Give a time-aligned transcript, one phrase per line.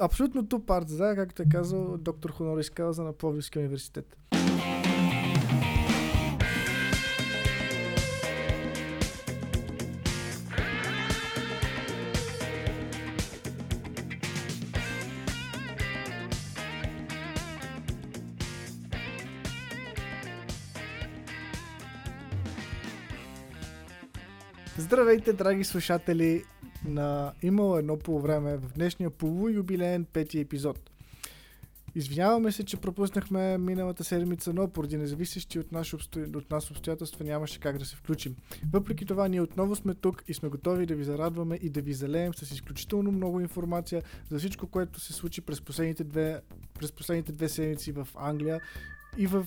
[0.00, 4.16] абсолютно ту парт, да, както е казал доктор Хонорис Кауза на Пловдивския университет.
[24.76, 26.44] Здравейте, драги слушатели
[26.88, 30.90] на Имало едно по време в днешния полуюбилеен пети епизод.
[31.94, 36.20] Извиняваме се, че пропуснахме миналата седмица, но поради независещи от, обсто...
[36.20, 38.36] от нас обстоятелства нямаше как да се включим.
[38.72, 41.92] Въпреки това, ние отново сме тук и сме готови да ви зарадваме и да ви
[41.92, 46.40] залеем с изключително много информация за всичко, което се случи през последните две,
[46.78, 48.60] през последните две седмици в Англия
[49.16, 49.46] и в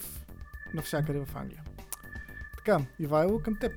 [0.73, 1.63] навсякъде в Англия.
[2.57, 3.71] Така, Ивайло, към теб.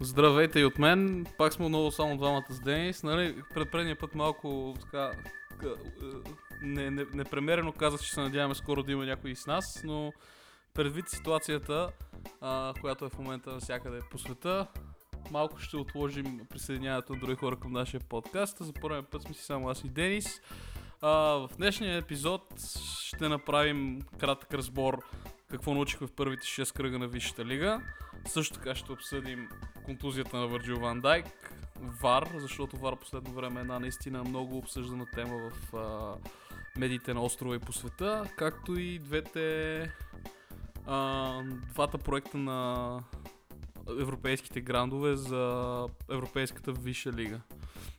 [0.00, 1.26] Здравейте и от мен.
[1.38, 3.02] Пак сме отново само двамата с Денис.
[3.02, 5.12] Нали, пред предния път малко така
[6.62, 10.12] не, не, непремерено казах, че се надяваме скоро да има някой с нас, но
[10.74, 11.90] предвид ситуацията,
[12.40, 14.66] а, която е в момента навсякъде по света,
[15.30, 18.58] малко ще отложим присъединяването на други хора към нашия подкаст.
[18.60, 20.40] За първи път сме си само аз и Денис.
[21.00, 22.42] А, в днешния епизод
[23.02, 24.98] ще направим кратък разбор
[25.50, 27.80] какво научихме в първите 6 кръга на Висшата лига.
[28.26, 29.48] Също така ще обсъдим
[29.84, 31.26] контузията на Върджил Ван Дайк,
[31.80, 36.14] ВАР, защото ВАР последно време е една наистина много обсъждана тема в а,
[36.78, 39.80] медиите на острова и по света, както и двете
[40.86, 43.00] а, двата проекта на
[43.88, 47.40] европейските грандове за Европейската висша лига.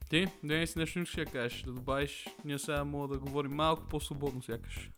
[0.09, 4.91] Ти, Денис, нещо ще кажеш, да добавиш, ние сега мога да говорим малко по-свободно сякаш.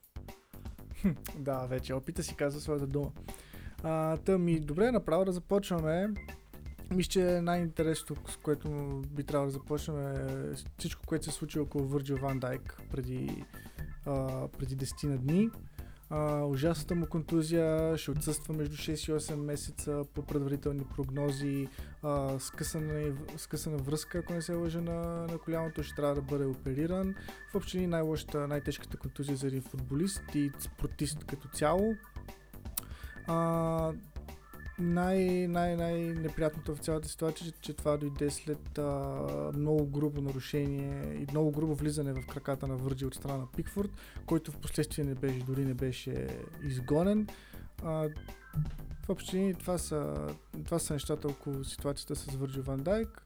[1.38, 3.12] да, вече опита си казва своята дума.
[3.84, 6.10] А, та ми, добре, направо да започваме.
[6.92, 8.70] Мисля, че най-интересното, с което
[9.08, 13.46] би трябвало да започнем е всичко, което се случи около Върджил Ван Дайк преди,
[14.06, 15.50] а, преди 10 на дни.
[16.10, 21.68] А, ужасната му контузия ще отсъства между 6 и 8 месеца по предварителни прогнози.
[22.04, 26.46] А, скъсана, скъсана връзка, ако не се лъжа на, на коляното, ще трябва да бъде
[26.46, 27.16] опериран.
[27.52, 31.96] В общини най-лошата, най-тежката контузия за един футболист и спортист като цяло.
[33.32, 33.94] А,
[34.80, 38.92] най- най- най-неприятното в цялата ситуация, че, че това дойде след а,
[39.56, 43.90] много грубо нарушение и много грубо влизане в краката на Върджи от страна на Пикфорд,
[44.26, 46.28] който в последствие не беше, дори не беше
[46.64, 47.28] изгонен.
[47.84, 48.10] А,
[49.04, 50.28] в общини това са,
[50.66, 53.24] това са нещата около ситуацията с Върджи Ван Дайк.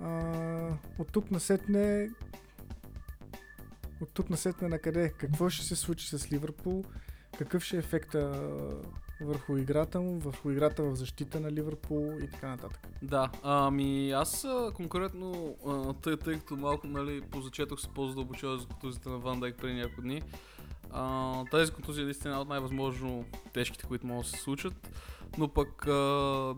[0.00, 2.10] А, от тук насетне
[4.00, 5.12] от тук насетне на къде?
[5.18, 6.84] Какво ще се случи с Ливърпул?
[7.38, 8.42] Какъв ще е ефекта
[9.20, 12.88] върху играта му, върху играта в защита на Ливърпул и така нататък.
[13.02, 15.56] Да, ами аз конкретно,
[16.02, 20.02] тъй, тъй като малко нали, позачетох се по-задълбочено за контузията на Ван Дайк преди няколко
[20.02, 20.22] дни,
[20.90, 24.90] а, тази контузия е наистина от най-възможно тежките, които могат да се случат.
[25.38, 25.68] Но пък,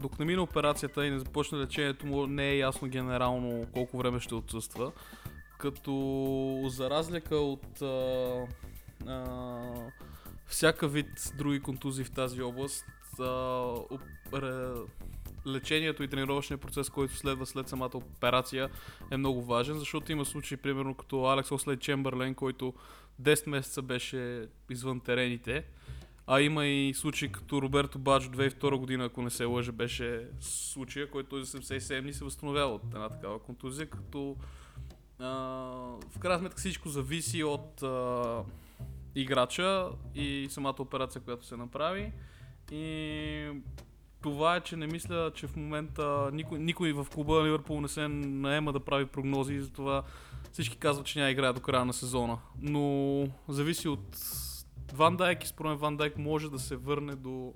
[0.01, 4.21] докато не мина операцията и не започне лечението му, не е ясно генерално колко време
[4.21, 4.93] ще отсъства.
[5.59, 8.47] Като за разлика от а,
[9.07, 9.21] а,
[10.49, 12.85] всяка вид други контузии в тази област,
[13.21, 13.75] а,
[15.47, 18.69] лечението и тренировъчния процес, който следва след самата операция
[19.11, 22.75] е много важен, защото има случаи, примерно като Алекс Ослей Чемберлен, който
[23.23, 25.65] 10 месеца беше извън терените,
[26.27, 31.11] а има и случаи като Роберто Баджо 2002 година, ако не се лъжа, беше случая,
[31.11, 34.37] който за 77 дни се възстановява от една такава контузия, като
[35.19, 35.29] а,
[36.11, 38.43] в крайна сметка всичко зависи от а,
[39.21, 42.13] играча и самата операция, която се направи.
[42.73, 43.51] И
[44.23, 48.09] това е, че не мисля, че в момента никой, никой в клуба Ливърпул не се
[48.09, 50.03] наема да прави прогнози и затова
[50.53, 52.39] всички казват, че няма играе до края на сезона.
[52.61, 54.19] Но зависи от
[54.93, 57.53] Ван Дайк и според Ван Дайк може да се върне до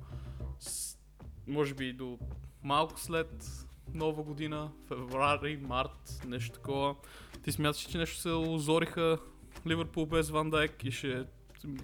[1.46, 2.18] може би до
[2.62, 3.46] малко след
[3.94, 6.94] нова година, феврари, март, нещо такова.
[7.42, 9.18] Ти смяташ, че нещо се озориха
[9.66, 11.24] Ливърпул без Ван Дайк и ще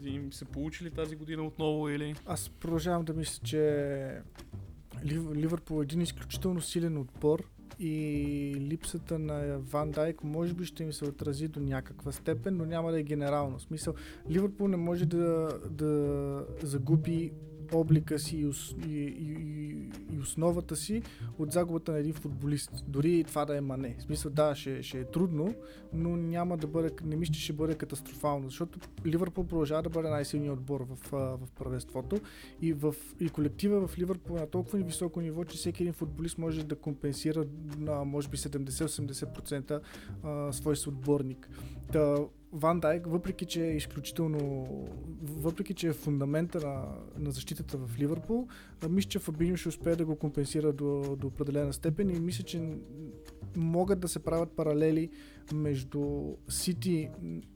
[0.05, 2.15] им се получили тази година отново или?
[2.27, 4.23] Аз продължавам да мисля, че
[5.35, 7.45] Ливърпул е един изключително силен отбор
[7.81, 12.65] и липсата на Ван Дайк може би ще им се отрази до някаква степен, но
[12.67, 13.59] няма да е генерално.
[13.59, 13.95] В смисъл,
[14.31, 17.33] Ливърпул не може да, да загуби
[17.73, 18.50] облика си и,
[18.88, 21.03] и, и, и основата си
[21.38, 22.85] от загубата на един футболист.
[22.88, 23.97] Дори и това да е мане.
[23.99, 25.55] В смисъл, да, ще, ще е трудно,
[25.93, 30.09] но няма да бъде, не мисля, че ще бъде катастрофално, защото Ливърпул продължава да бъде
[30.09, 32.20] най-силният отбор в, в правенството
[32.62, 36.38] и, в, и колектива в Ливърпул е на толкова високо ниво, че всеки един футболист
[36.38, 37.44] може да компенсира
[37.79, 39.81] на може би 70-80%
[40.50, 41.50] свой съотборник.
[41.93, 42.17] Та,
[42.53, 44.69] Ван Дайк, въпреки че е изключително,
[45.23, 46.85] въпреки че е фундамента на,
[47.19, 48.49] на защитата в Ливърпул,
[48.89, 52.79] мисля, че Фабиньо ще успее да го компенсира до, до определена степен и мисля, че
[53.56, 55.11] могат да се правят паралели
[55.53, 57.11] между Сити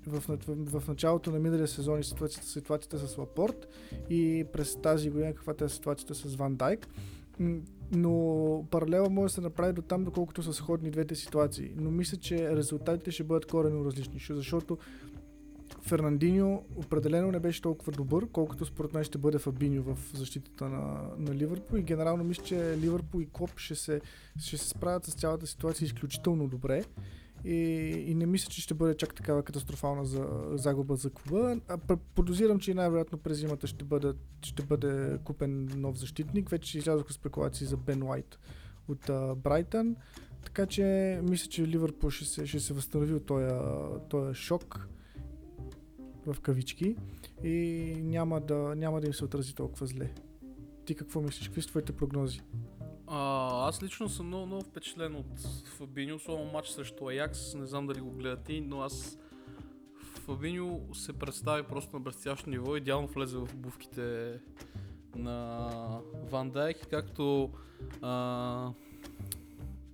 [0.07, 3.69] в, в, в началото на миналия сезон и ситуацията, ситуацията с Лапорт
[4.11, 6.89] и през тази година каквато е ситуацията с Ван Дайк
[7.93, 11.71] но паралела може да се направи до там, доколкото са сходни двете ситуации.
[11.77, 14.79] Но мисля, че резултатите ще бъдат корено различни, защото
[15.83, 21.11] Фернандиньо определено не беше толкова добър, колкото според мен ще бъде Фабиньо в защитата на,
[21.19, 24.01] на Ливърпул и генерално мисля, че Ливърпул и Клоп ще се,
[24.41, 26.85] ще се справят с цялата ситуация изключително добре
[27.45, 27.55] и,
[28.07, 31.61] и не мисля, че ще бъде чак такава катастрофална за, загуба за клуба.
[31.69, 31.79] А
[32.15, 34.13] подозирам, че най-вероятно през зимата ще бъде,
[34.43, 36.49] ще бъде купен нов защитник.
[36.49, 38.39] Вече излязоха спекулации за Бен Уайт
[38.89, 39.97] от Брайтън.
[40.45, 43.27] Така че мисля, че Ливърпул ще се, ще се възстанови от
[44.09, 44.89] този шок
[46.27, 46.97] в кавички
[47.45, 50.11] и няма да, няма да им се отрази толкова зле.
[50.85, 51.47] Ти какво мислиш?
[51.47, 52.41] Какви са твоите прогнози?
[53.15, 57.55] А, аз лично съм много, много впечатлен от Фабиньо, особено матч срещу Аякс.
[57.55, 59.19] Не знам дали го гледате, но аз
[60.03, 62.77] Фабиньо се представи просто на блестящо ниво.
[62.77, 64.39] Идеално влезе в обувките
[65.17, 65.71] на
[66.31, 67.51] Ван Дайк, както
[68.03, 68.71] а,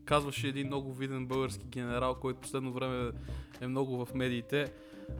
[0.04, 3.12] казваше един много виден български генерал, който последно време
[3.60, 4.72] е много в медиите.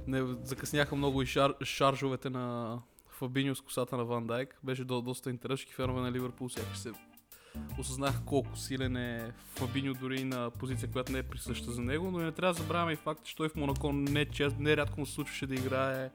[0.07, 2.79] Не, закъсняха много и шар, шаржовете на
[3.09, 4.59] Фабиньо с косата на Ван Дайк.
[4.65, 5.73] Беше до, доста интересно.
[5.73, 6.93] Фенове на Ливърпул сякаш се
[7.79, 12.19] осъзнах колко силен е Фабиньо дори на позиция, която не е присъща за него, но
[12.19, 15.07] не трябва да забравяме и факта, че той в Монако не, чест, не рядко му
[15.07, 16.11] се случваше да играе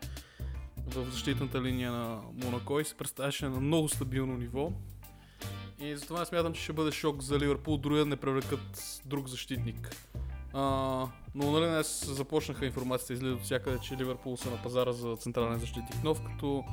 [0.88, 4.72] в защитната линия на Монако и се представяше на много стабилно ниво.
[5.80, 9.96] И затова смятам, че ще бъде шок за Ливърпул, дори да не привлекат друг защитник.
[10.54, 10.62] А,
[11.36, 15.60] но нали днес започнаха информацията излиза от всякъде, че Ливърпул са на пазара за централен
[15.60, 16.64] защитник нов, като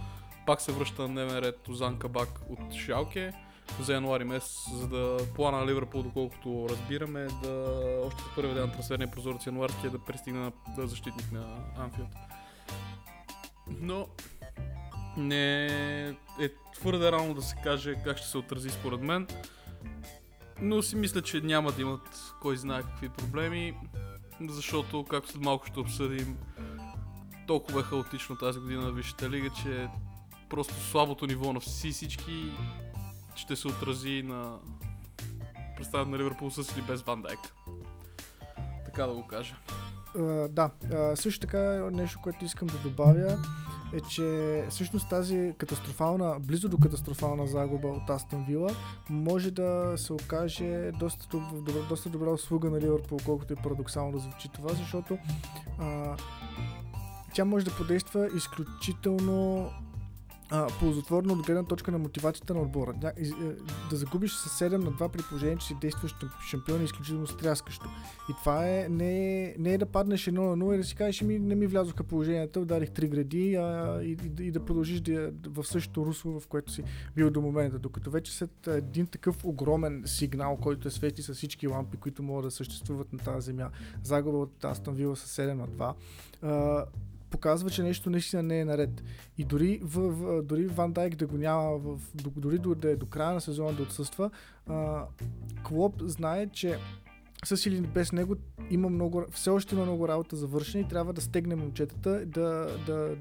[0.46, 3.32] пак се връща на дневен ред Озан Кабак от Шалке
[3.80, 7.74] за януари месец, за да плана на Ливърпул, доколкото разбираме, да
[8.06, 11.44] още в първия ден на трансферния прозорец януарския е да пристигне на да защитник на
[11.78, 12.08] Анфилд.
[13.80, 14.06] Но
[15.16, 15.66] не
[16.40, 19.26] е твърде рано да се каже как ще се отрази според мен.
[20.60, 23.74] Но си мисля, че няма да имат кой знае какви проблеми,
[24.48, 26.38] защото, както след малко ще обсъдим,
[27.46, 29.88] толкова е хаотично тази година на Висшата лига, че
[30.50, 32.52] просто слабото ниво на всички
[33.34, 34.58] ще се отрази на
[35.76, 37.38] представят на Ливърпул с или без Ван Дайк.
[38.84, 39.56] Така да го кажа.
[40.16, 43.38] Uh, да, uh, също така нещо, което искам да добавя
[43.92, 48.70] е, че всъщност тази катастрофална, близо до катастрофална загуба от Астон Вила
[49.10, 54.18] може да се окаже доста, добра, доста добра услуга на Ливърпул, колкото и парадоксално да
[54.18, 55.18] звучи това, защото
[55.80, 56.20] uh,
[57.34, 59.70] тя може да подейства изключително
[60.50, 62.92] а, ползотворно от гледна точка на мотивацията на отбора.
[62.92, 63.24] Да, е,
[63.90, 66.14] да загубиш с 7 на 2 при положение, че си действаш
[66.50, 67.88] шампион е изключително стряскащо.
[68.30, 71.22] И това е не, не е да паднеш 1 на 0 и да си кажеш,
[71.22, 75.30] ми не ми влязоха положенията, ударих 3 гради а, и, и, и, да продължиш да,
[75.46, 76.82] в същото русло, в което си
[77.16, 77.78] бил до момента.
[77.78, 82.44] Докато вече след един такъв огромен сигнал, който е свети с всички лампи, които могат
[82.44, 83.70] да съществуват на тази земя,
[84.02, 85.94] загуба от Астон Вила с 7 на 2,
[86.42, 86.84] а,
[87.30, 89.02] показва, че нещо наистина не е наред.
[89.38, 92.00] И дори, в, в, дори Ван Дайк да го няма, в,
[92.36, 94.30] дори до, да е до края на сезона да отсъства,
[94.66, 95.04] а,
[95.62, 96.78] Клоп знае, че
[97.44, 98.36] с или без него
[98.70, 102.78] има много, все още има много работа за вършене и трябва да стегне момчетата, да,
[102.86, 103.16] да,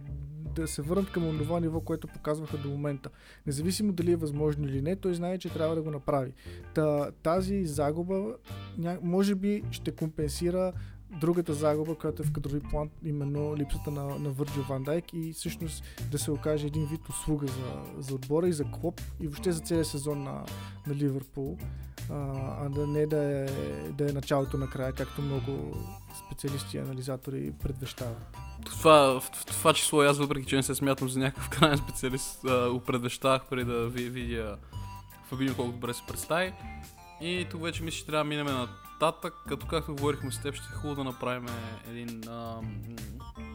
[0.55, 3.09] да се върнат към това ниво, което показваха до момента.
[3.47, 6.33] Независимо дали е възможно или не, той знае, че трябва да го направи.
[6.73, 8.35] Та, тази загуба
[9.01, 10.73] може би ще компенсира
[11.11, 15.33] другата загуба, която е в кадрови план, именно липсата на, на Върджил Ван Дайк и
[15.33, 19.51] всъщност да се окаже един вид услуга за, за отбора и за Клоп и въобще
[19.51, 20.43] за целия сезон на,
[20.87, 21.57] на Ливърпул,
[22.09, 22.15] а,
[22.65, 23.45] а да не да е,
[23.91, 25.77] да е началото на края, както много
[26.25, 28.37] специалисти и анализатори предвещават.
[28.65, 32.41] Това, в, в това число аз, въпреки че не се смятам за някакъв крайен специалист,
[32.71, 34.57] го предвещавах преди да ви, видя
[35.29, 36.53] Фабино колко добре се представи.
[37.21, 38.67] И тук вече мисля, че трябва да минем на
[39.01, 41.45] нататък, като както говорихме с теб, ще е хубаво да направим
[41.89, 42.61] един а,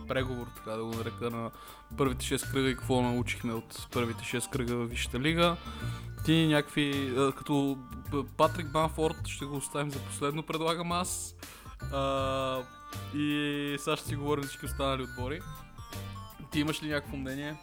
[0.08, 1.50] преговор, така да го нарека, на
[1.96, 5.56] първите 6 кръга и какво научихме от първите 6 кръга в Висшата лига.
[6.24, 7.78] Ти някакви, а, като
[8.36, 11.34] Патрик Банфорд ще го оставим за последно, предлагам аз.
[11.92, 12.62] А,
[13.14, 15.40] и сега ще си говорим за всички останали отбори.
[16.50, 17.56] Ти имаш ли някакво мнение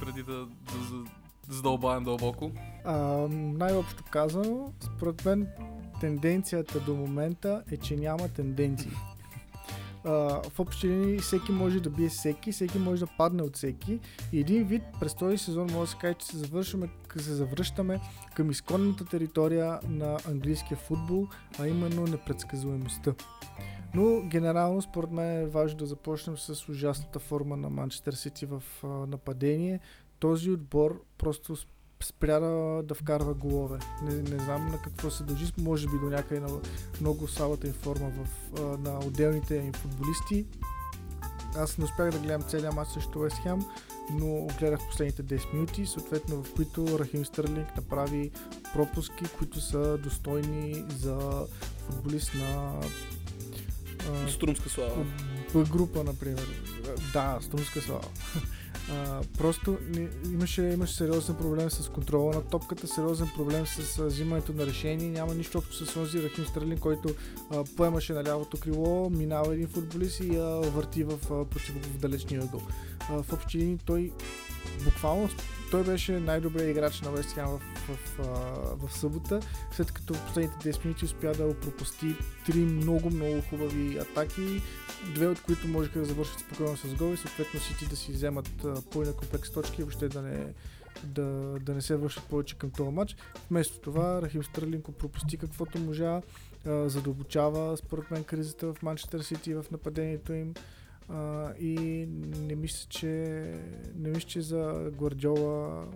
[0.00, 0.46] преди да, да,
[0.90, 1.10] да,
[1.48, 2.52] задълбаем дълбоко?
[2.84, 2.96] А,
[3.30, 5.48] най-общо казано, според мен
[6.00, 8.90] тенденцията до момента е, че няма тенденции.
[10.04, 10.10] а,
[10.50, 14.00] в общи линии всеки може да бие всеки, всеки може да падне от всеки.
[14.32, 18.00] И един вид през този сезон може да се каже, че се, завършваме, се завръщаме
[18.34, 21.26] към изконната територия на английския футбол,
[21.58, 23.14] а именно непредсказуемостта.
[23.94, 28.62] Но генерално според мен е важно да започнем с ужасната форма на Манчестър Сити в
[28.84, 29.80] а, нападение.
[30.18, 31.56] Този отбор просто
[32.04, 33.78] спря да, да вкарва голове.
[34.02, 36.48] Не, не знам на какво се дължи, може би до някъде на
[37.00, 40.46] много слабата им форма в, а, на отделните им футболисти.
[41.56, 43.64] Аз не успях да гледам целият матч срещу Уест Хем,
[44.12, 48.30] но гледах последните 10 минути, съответно в които Рахим Стърлинг направи
[48.74, 51.46] пропуски, които са достойни за
[51.86, 52.80] футболист на
[54.28, 55.04] Струмска слава.
[55.54, 56.62] Б група, например.
[57.12, 58.08] Да, Струмска слава.
[58.92, 64.04] А, просто не, имаше, имаше сериозен проблем с контрола на топката, сериозен проблем с а,
[64.04, 65.10] взимането на решение.
[65.10, 67.08] Няма нищо общо с онзи Рахим Стърлин, който
[67.50, 72.42] а, поемаше на лявото крило, минава един футболист и а, върти в, а, в далечния.
[73.10, 74.12] А, в общи линии той
[74.84, 75.28] буквално
[75.70, 79.40] той беше най-добрият играч на Вест в, в, в, в събота,
[79.72, 82.14] след като в последните 10 минути успя да пропусти
[82.46, 84.62] три много, много хубави атаки,
[85.14, 88.66] две от които можеха да завършат спокойно с гол и съответно Сити да си вземат
[88.92, 90.46] пълния комплекс точки и въобще да не,
[91.04, 93.16] да, да не се вършат повече към този матч.
[93.50, 96.20] Вместо това Рахим Стърлинко пропусти каквото можа,
[96.66, 100.54] задълбочава според мен кризата в Манчестър Сити в нападението им.
[101.60, 102.06] И
[102.40, 103.08] не мисля, че,
[103.94, 105.86] не мисля, че за Гвардиола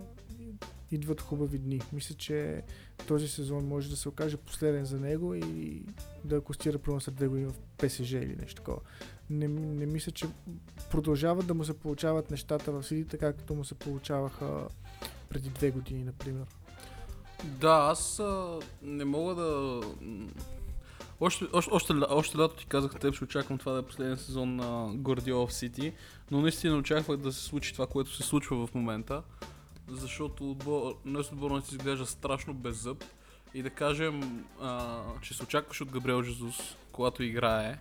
[0.91, 1.81] идват хубави дни.
[1.93, 2.63] Мисля, че
[3.07, 5.83] този сезон може да се окаже последен за него и
[6.23, 8.79] да костира примерно след две години в ПСЖ или нещо такова.
[9.29, 10.27] Не, не мисля, че
[10.91, 14.67] продължават да му се получават нещата в Сиди, така както му се получаваха
[15.29, 16.45] преди две години, например.
[17.43, 19.81] Да, аз а, не мога да
[21.19, 24.55] още, още, още, още лято ти казах, теб ще очаквам това да е последния сезон
[24.55, 25.93] на Гордио в Сити,
[26.31, 29.23] но наистина очаквах да се случи това, което се случва в момента,
[29.87, 33.03] защото отбор, днес отборът си изглежда страшно без зъб
[33.53, 37.77] и да кажем, а, че се очакваш от Габриел Жезус, когато играе,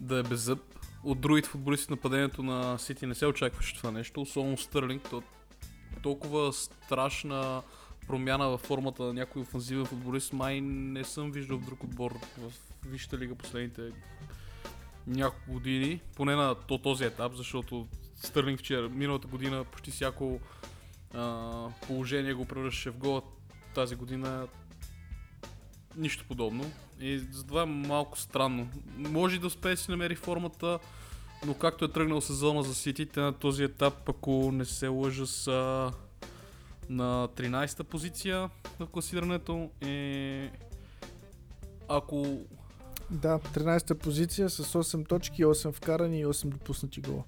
[0.00, 0.60] да е без зъб.
[1.04, 5.22] От другите футболисти нападението на Сити не се очакваше това нещо, особено Стърлинг, то
[6.02, 7.62] толкова страшна
[8.08, 12.52] промяна във формата на някой офанзивен футболист май не съм виждал в друг отбор в
[12.86, 13.82] Висшата лига последните
[15.06, 17.86] няколко години, поне на то, този етап, защото
[18.16, 20.40] Стърлинг вчера, миналата година почти всяко
[21.14, 23.22] а, положение го превръщаше в гол,
[23.74, 24.46] тази година
[25.96, 26.72] нищо подобно.
[27.00, 28.68] И затова е малко странно.
[28.96, 30.78] Може да успее да си намери формата,
[31.46, 35.92] но както е тръгнал сезона за Сити, на този етап, ако не се лъжа с
[36.88, 40.48] на 13-та позиция на класирането и
[41.88, 42.40] ако...
[43.10, 47.24] Да, 13-та позиция с 8 точки, 8 вкарани и 8 допуснати гола.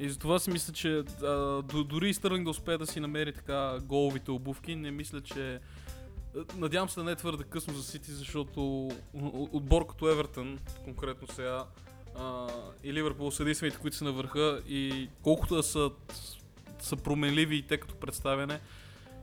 [0.00, 3.78] И затова си мисля, че а, дори и Стърлинг да успее да си намери така
[3.82, 5.60] головите обувки, не мисля, че...
[6.56, 8.90] Надявам се да не е твърде късно за Сити, защото
[9.52, 11.64] отбор като Евертън, конкретно сега,
[12.18, 12.46] а,
[12.84, 15.90] и Ливърпул са единствените, които са на върха и колкото да са,
[16.78, 18.60] са променливи и те като представяне,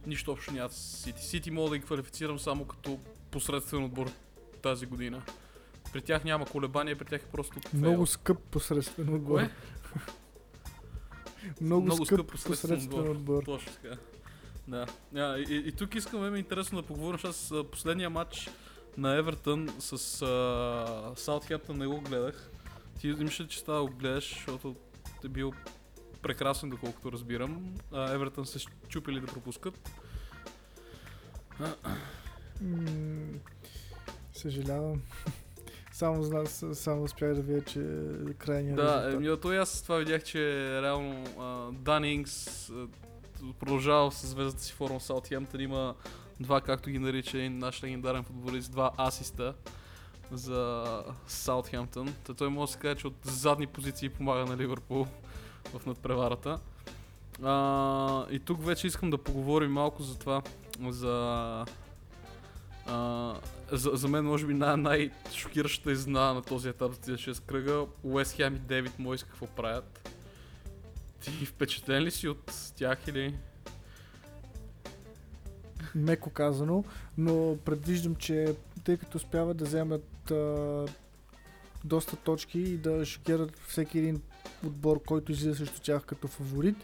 [0.06, 1.26] нищо общо нямат с Сити.
[1.26, 3.00] Сити мога да ги квалифицирам само като
[3.32, 4.12] посредствен отбор
[4.62, 5.22] тази година.
[5.94, 7.80] При тях няма колебания, при тях е просто фейл.
[7.80, 9.36] Много скъп посредствен отбор.
[9.36, 9.50] Кое?
[11.62, 13.16] Много, Много скъп, скъп посредствен, посредствен отбор.
[13.16, 13.44] отбор.
[13.44, 13.96] Точно така.
[14.68, 14.86] Да.
[15.16, 18.50] А, и, и, тук искаме ми интересно да поговорим, аз последния матч
[18.98, 19.98] на Евертън с
[21.16, 22.50] Саутхемптън не го гледах.
[23.00, 24.76] Ти ли, че става го гледаш, защото
[25.26, 25.54] е бил
[26.22, 27.76] прекрасен, доколкото разбирам.
[27.94, 29.92] Евертън се чупили да пропускат.
[34.34, 35.02] съжалявам.
[35.92, 37.80] само, зна, само успях да видя, че
[38.38, 40.42] крайният Да, еми, то и аз това видях, че
[40.82, 41.26] реално
[41.72, 42.72] Данингс
[43.60, 45.62] продължава с звездата си форма Саутхемптън.
[45.62, 45.96] Има
[46.40, 49.54] два, както ги нарича един наш легендарен футболист, два асиста
[50.32, 50.86] за
[51.28, 52.16] Саутхемптън.
[52.24, 55.08] Та той може да се каже, че от задни позиции помага на Ливърпул
[55.74, 56.60] в надпреварата.
[57.44, 60.42] А, и тук вече искам да поговорим малко за това,
[60.90, 61.66] за,
[62.86, 63.36] а,
[63.72, 67.86] за, за мен може би най- най-шокиращата изненада на този етап за тези 6 кръга.
[68.04, 70.10] Уест Хем и Дейвид Мойс какво правят?
[71.20, 73.38] Ти впечатлен ли си от тях или?
[75.96, 76.84] Меко казано,
[77.18, 80.86] но предвиждам, че тъй като успяват да вземат а,
[81.84, 84.22] доста точки и да шокират всеки един
[84.66, 86.76] отбор, който излиза срещу тях като фаворит.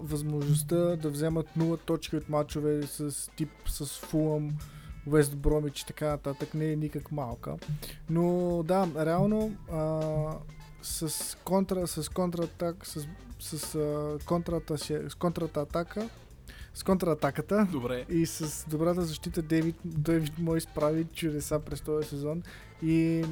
[0.00, 4.58] Възможността да вземат 0 точки от мачове с тип с Фулъм,
[5.06, 7.56] Уест Бромич и така нататък не е никак малка.
[8.10, 10.32] Но да, реално а,
[10.82, 13.08] с, контра, с контратак, с,
[13.40, 16.08] с, а, контрата, с контрата атака,
[16.74, 18.04] с контратаката Добре.
[18.08, 22.42] и с добрата защита Дейвид, Дейвид Мой справи чудеса през този сезон
[22.82, 23.24] и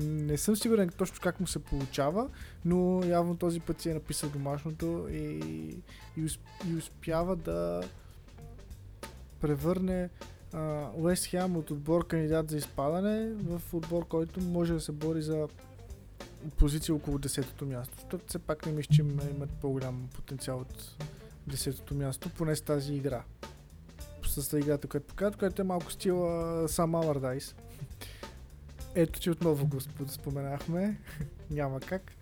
[0.00, 2.28] не съм сигурен точно как му се получава,
[2.64, 5.16] но явно този път си е написал домашното и,
[6.16, 6.28] и,
[6.70, 7.82] и успява да
[9.40, 10.08] превърне
[10.94, 15.48] Уест Хем от отбор кандидат за изпадане в отбор, който може да се бори за
[16.56, 17.94] позиция около 10-то място.
[18.00, 21.04] Защото все пак не мисля, че има- имат по-голям потенциал от
[21.48, 23.22] 10-то място, поне с тази игра.
[24.26, 27.54] С тази играта, която показват, която е малко стила сам Allardyce.
[28.96, 31.00] Ето, че отново го сп- споменахме.
[31.50, 32.12] Няма как.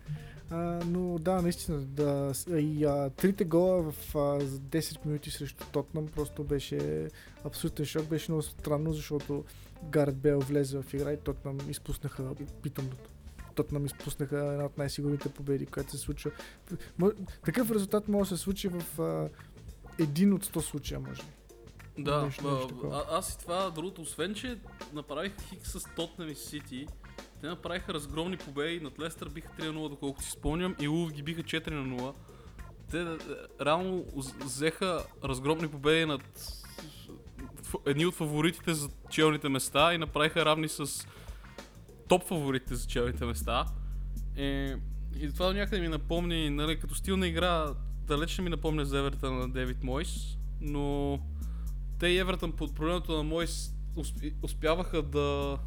[0.51, 5.65] А, но да, наистина, да, и а, трите гола в а, за 10 минути срещу
[5.73, 7.09] Тотнам просто беше
[7.45, 8.05] абсолютен шок.
[8.05, 9.45] Беше много странно, защото
[9.85, 13.11] Гарет Бел влезе в игра и Тотнам изпуснаха питомното.
[13.55, 16.31] Тотнам изпуснаха една от най-сигурните победи, която се случва.
[17.45, 19.29] Такъв резултат може да се случи в а,
[19.99, 21.23] един от 100 случая, може.
[21.23, 21.44] би.
[21.99, 23.05] Да, Нещо- нещо такова.
[23.11, 24.59] а, аз и това, другото, освен че
[24.93, 26.87] направиха хик с Тотнем и Сити,
[27.41, 31.43] те направиха разгромни победи, над Лестър биха 3-0, доколкото си спомням, и Улф ги биха
[31.43, 32.15] 4-0.
[32.91, 33.07] Те е,
[33.65, 34.05] реално
[34.45, 36.23] взеха разгромни победи над
[37.87, 41.07] едни от фаворитите за челните места и направиха равни с
[42.09, 43.67] топ фаворитите за челните места.
[44.37, 44.75] Е,
[45.21, 47.67] и това до някъде ми напомни, нали, като стил на игра,
[48.07, 51.19] далеч не ми напомня за Евертън на Девид Мойс, но
[51.99, 55.59] те и Евертън под проблемата на Мойс усп- успяваха да,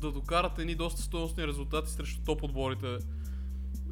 [0.00, 2.98] да докарат едни доста стоеностни резултати срещу топ отборите.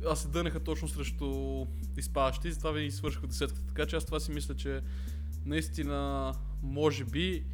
[0.06, 3.66] Аз се дънеха точно срещу изпадащи, затова ви свършиха десетката.
[3.66, 4.80] Така че аз това си мисля, че
[5.44, 7.44] наистина може би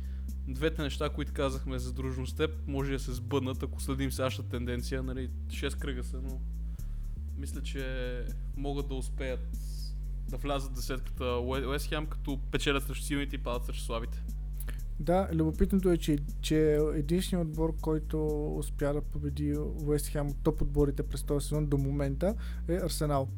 [0.48, 4.50] двете неща, които казахме за дружно с теб, може да се сбъднат, ако следим сегашната
[4.50, 5.02] тенденция.
[5.02, 6.40] Нали, 6 кръга са, но
[7.36, 8.24] мисля, че
[8.56, 9.58] могат да успеят
[10.28, 14.22] да влязат десетката Уест Хем, като печелят срещу силните и падат срещу слабите.
[15.00, 19.54] Да, любопитното е, че, че единственият отбор, който успя да победи
[19.86, 22.34] Уест Хем от топ отборите през този сезон до момента
[22.68, 23.28] е Арсенал.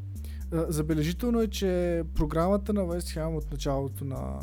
[0.53, 4.41] Забележително е, че програмата на Уест Хем от началото на,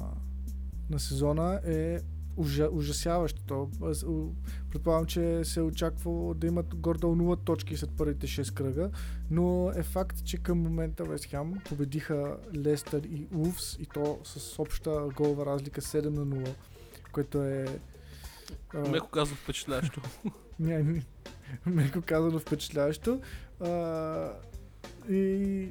[0.90, 2.00] на сезона е
[2.38, 3.42] ужа, ужасяваща.
[3.48, 4.34] То, аз, у-
[4.72, 8.90] предполагам, че се е очаквало да имат гордо 0 точки след първите 6 кръга,
[9.32, 14.60] но е факт, че към момента Вест Хем победиха Лестър и Улфс и то с
[14.60, 16.56] обща голова разлика 7 на 0
[17.16, 17.80] което е...
[18.74, 20.02] Меко казвам впечатлящо.
[21.66, 23.22] меко казано впечатляващо.
[23.60, 24.32] А,
[25.10, 25.70] и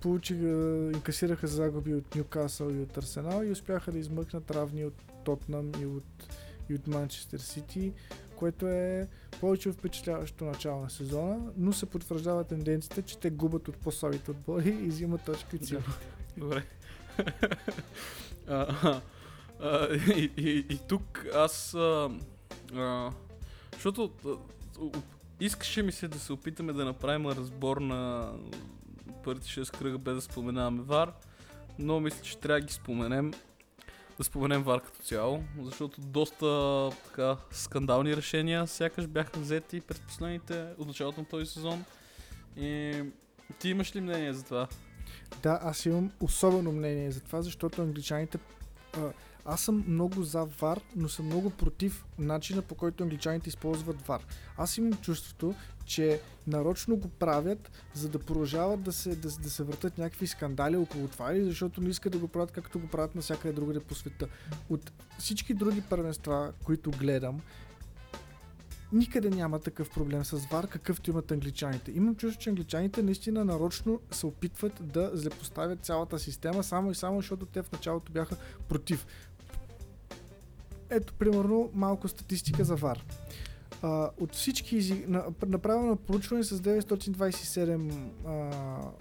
[0.00, 5.72] получиха, инкасираха загуби от Ньюкасъл и от Арсенал и успяха да измъкнат равни от Тотнам
[5.80, 6.28] и от,
[6.68, 7.92] и от Манчестър Сити,
[8.36, 9.08] което е
[9.40, 14.68] повече впечатляващо начало на сезона, но се потвърждава тенденцията, че те губят от по-слабите отбори
[14.68, 15.90] и взимат точки силните.
[16.36, 16.64] Добре.
[18.48, 19.00] а,
[19.60, 21.74] а, и, и, и тук аз...
[21.74, 22.10] А,
[22.74, 23.10] а,
[23.74, 24.10] защото
[25.40, 28.32] искаше ми се да се опитаме да направим разбор на
[29.24, 31.12] първите 6 кръга без да споменаваме ВАР,
[31.78, 33.32] но мисля, че трябва да ги споменем.
[34.18, 40.66] Да споменем ВАР като цяло, защото доста така скандални решения сякаш бяха взети през последните,
[40.78, 41.84] от началото на този сезон.
[42.56, 43.02] И
[43.58, 44.68] ти имаш ли мнение за това?
[45.42, 48.38] Да, аз имам особено мнение за това, защото англичаните...
[48.96, 49.12] А,
[49.44, 54.26] аз съм много за ВАР, но съм много против начина по който англичаните използват ВАР.
[54.56, 59.62] Аз имам чувството, че нарочно го правят, за да продължават да се, да, да се
[59.62, 63.14] въртат някакви скандали около това или защото не искат да го правят както го правят
[63.14, 64.26] навсякъде другаде по света.
[64.70, 67.40] От всички други първенства, които гледам,
[68.92, 71.92] никъде няма такъв проблем с ВАР, какъвто имат англичаните.
[71.92, 77.20] Имам чувство, че англичаните наистина нарочно се опитват да злепоставят цялата система, само и само
[77.20, 78.36] защото те в началото бяха
[78.68, 79.06] против.
[80.92, 83.04] Ето, примерно, малко статистика за ВАР.
[83.82, 85.04] А, от всички изи...
[85.08, 87.92] на, направено проучване с 927
[88.26, 88.50] а,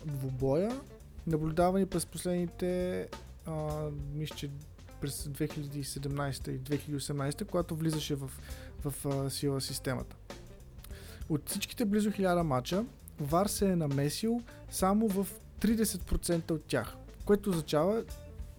[0.06, 0.82] двубоя,
[1.28, 3.08] наблюдавани през последните
[3.46, 3.70] а,
[4.14, 4.50] мисля, че
[5.02, 8.30] през 2017 и 2018, когато влизаше в,
[8.86, 10.16] в сила системата.
[11.30, 12.86] От всичките близо 1000 мача,
[13.20, 15.28] ВАР се е намесил само в
[15.62, 18.04] 30% от тях, което означава,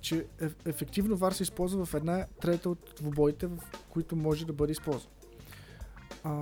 [0.03, 3.59] че еф- ефективно ВАР се използва в една трета от двубоите, в
[3.91, 5.13] които може да бъде използван.
[6.25, 6.33] А...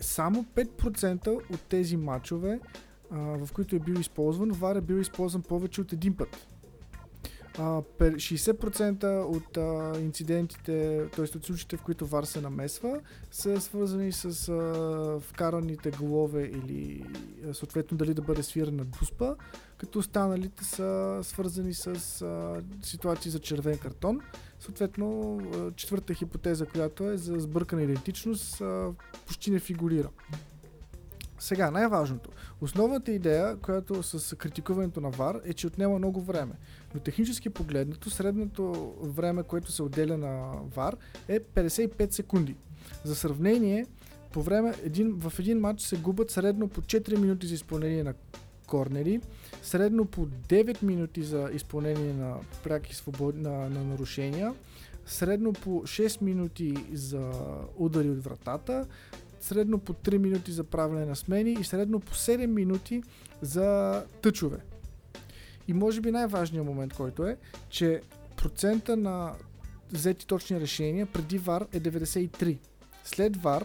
[0.00, 2.60] Само 5% от тези матчове,
[3.10, 6.53] а, в които е бил използван, ВАР е бил използван повече от един път.
[7.58, 9.56] А, пер- 60% от
[10.00, 11.24] инцидентите, т.е.
[11.24, 14.52] от случаите, в които ВАР се намесва, са свързани с
[15.20, 17.06] вкараните голове или
[17.52, 19.34] съответно дали да бъде свирана дуспа,
[19.78, 21.94] като останалите са свързани с
[22.82, 24.20] ситуации за червен картон.
[24.60, 25.40] Съответно,
[25.76, 28.62] четвърта хипотеза, която е за сбъркана идентичност,
[29.26, 30.08] почти не фигурира.
[31.38, 32.30] Сега, най-важното.
[32.60, 36.52] Основната идея, която с критикуването на VAR е, че отнема много време.
[36.94, 40.94] Но технически погледнато, средното време, което се отделя на VAR
[41.28, 42.56] е 55 секунди.
[43.04, 43.86] За сравнение,
[44.32, 48.14] по време, един, в един матч се губят средно по 4 минути за изпълнение на
[48.66, 49.20] корнери,
[49.62, 54.54] средно по 9 минути за изпълнение на пряки свободи, на, на нарушения,
[55.06, 57.30] средно по 6 минути за
[57.76, 58.86] удари от вратата,
[59.44, 63.02] средно по 3 минути за правене на смени и средно по 7 минути
[63.42, 64.58] за тъчове.
[65.68, 67.36] И може би най-важният момент, който е,
[67.68, 68.00] че
[68.36, 69.32] процента на
[69.92, 72.58] взети точни решения преди VAR е 93.
[73.04, 73.64] След VAR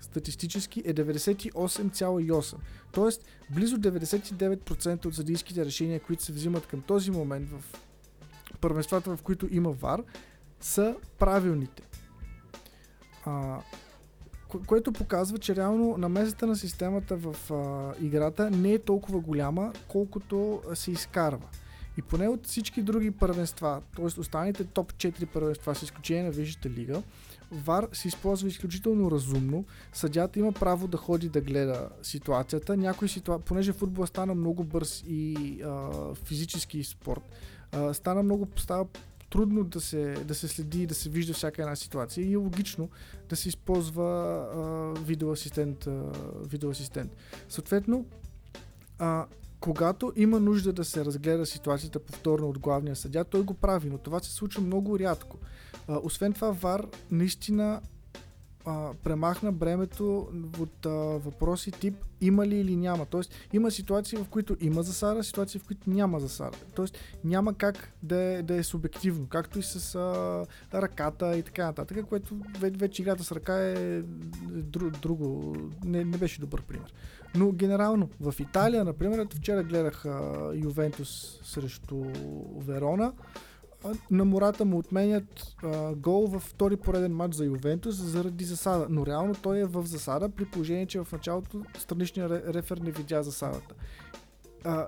[0.00, 2.56] статистически е 98,8.
[2.92, 7.62] Тоест, близо 99% от съдийските решения, които се взимат към този момент в
[8.60, 10.04] първенствата, в които има VAR,
[10.60, 11.82] са правилните.
[13.24, 13.60] А,
[14.66, 20.62] което показва, че реално намесата на системата в а, играта не е толкова голяма, колкото
[20.74, 21.48] се изкарва.
[21.98, 24.20] И поне от всички други първенства, т.е.
[24.20, 27.02] останалите топ 4 първенства, с изключение на Висшата лига,
[27.52, 29.64] ВАР се използва изключително разумно.
[29.92, 32.76] Съдята има право да ходи да гледа ситуацията.
[32.76, 33.38] Някои ситуа...
[33.38, 37.22] понеже футбола стана много бърз и а, физически спорт,
[37.72, 38.86] а, стана много, става
[39.34, 42.36] трудно да се, да се следи и да се вижда всяка една ситуация и е
[42.36, 42.88] логично
[43.28, 45.88] да се използва видеоасистент,
[46.46, 47.16] видеоасистент.
[47.48, 48.06] Съответно,
[48.98, 49.26] а,
[49.60, 53.98] когато има нужда да се разгледа ситуацията повторно от главния съдя, той го прави, но
[53.98, 55.38] това се случва много рядко.
[55.88, 57.80] А, освен това, ВАР наистина
[58.64, 60.28] а, премахна бремето
[60.60, 63.06] от а, въпроси тип има ли или няма.
[63.06, 66.56] Тоест има ситуации, в които има засада, ситуации, в които няма засада.
[66.74, 71.66] Тоест няма как да е, да е субективно, както и с а, ръката и така
[71.66, 74.02] нататък, което вече играта с ръка е
[74.48, 76.94] дру, друго, не, не беше добър пример.
[77.34, 82.04] Но генерално в Италия, например, вчера гледах а, Ювентус срещу
[82.58, 83.12] Верона
[84.10, 88.86] на Мората му отменят а, гол във втори пореден матч за Ювентус заради засада.
[88.90, 93.22] Но реално той е в засада при положение, че в началото страничният рефер не видя
[93.22, 93.74] засадата.
[94.64, 94.86] А,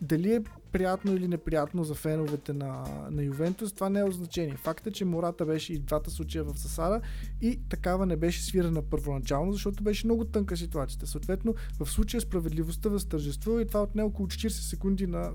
[0.00, 4.56] дали е приятно или неприятно за феновете на, на Ювентус, това не е значение.
[4.56, 7.00] Факт е, че Мората беше и двата случая в засада
[7.40, 11.06] и такава не беше свирана първоначално, защото беше много тънка ситуацията.
[11.06, 15.30] Съответно, в случая справедливостта възтържествува и това отне около 40 секунди на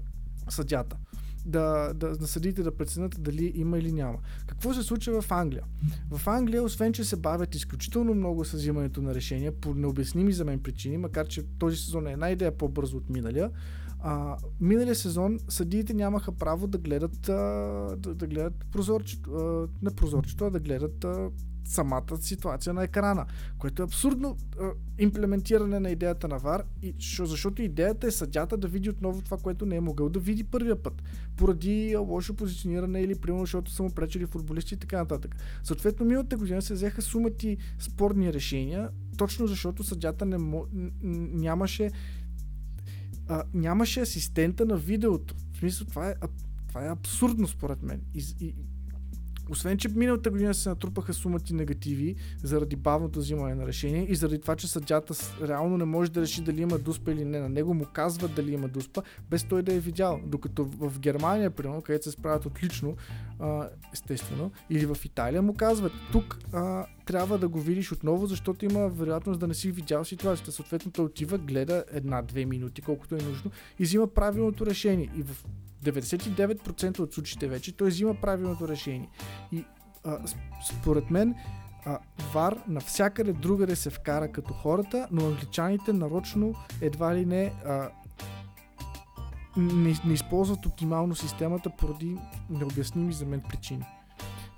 [0.49, 0.97] съдята
[1.45, 4.17] да, да, да съдите да преценят дали има или няма.
[4.47, 5.63] Какво се случва в Англия?
[6.11, 10.45] В Англия, освен че се бавят изключително много с взимането на решения, по необясними за
[10.45, 13.51] мен причини, макар че този сезон е една идея по-бързо от миналия,
[14.03, 17.33] а, миналия сезон съдиите нямаха право да гледат, а,
[17.97, 21.29] да, да гледат прозорчето, а, не прозорчето, а да гледат а,
[21.65, 23.25] самата ситуация на екрана,
[23.57, 24.69] което е абсурдно а,
[24.99, 29.65] имплементиране на идеята на VAR, и, защото идеята е съдята да види отново това, което
[29.65, 31.03] не е могъл да види първия път,
[31.35, 35.35] поради лошо позициониране или примерно, защото са му пречили футболисти и така нататък.
[35.63, 40.65] Съответно, миналата година се взеха сумати спорни решения, точно защото съдята не мо,
[41.01, 41.91] нямаше
[43.27, 45.35] а, нямаше асистента на видеото.
[45.53, 46.15] В смисъл, това е,
[46.67, 48.01] това е абсурдно според мен.
[48.13, 48.55] И, и,
[49.51, 54.41] освен, че миналата година се натрупаха сумати негативи заради бавното взимане на решение и заради
[54.41, 55.13] това, че съдята
[55.47, 57.39] реално не може да реши дали има дуспа или не.
[57.39, 60.19] На него му казват дали има дуспа, без той да е видял.
[60.25, 62.95] Докато в Германия, примерно, където се справят отлично,
[63.93, 68.89] естествено, или в Италия му казват, тук а, трябва да го видиш отново, защото има
[68.89, 70.51] вероятност да не си видял ситуацията.
[70.51, 75.09] Съответно, той отива, гледа една-две минути, колкото е нужно, и взима правилното решение.
[75.17, 75.45] И в
[75.83, 79.09] 99% от случаите вече той взима правилното решение.
[79.51, 79.65] И
[80.03, 80.17] а,
[80.69, 81.35] според мен
[81.85, 81.99] а,
[82.33, 87.89] ВАР навсякъде другаде се вкара като хората, но англичаните нарочно едва ли не а,
[89.57, 92.17] не, не използват оптимално системата поради
[92.49, 93.85] необясними за мен причини.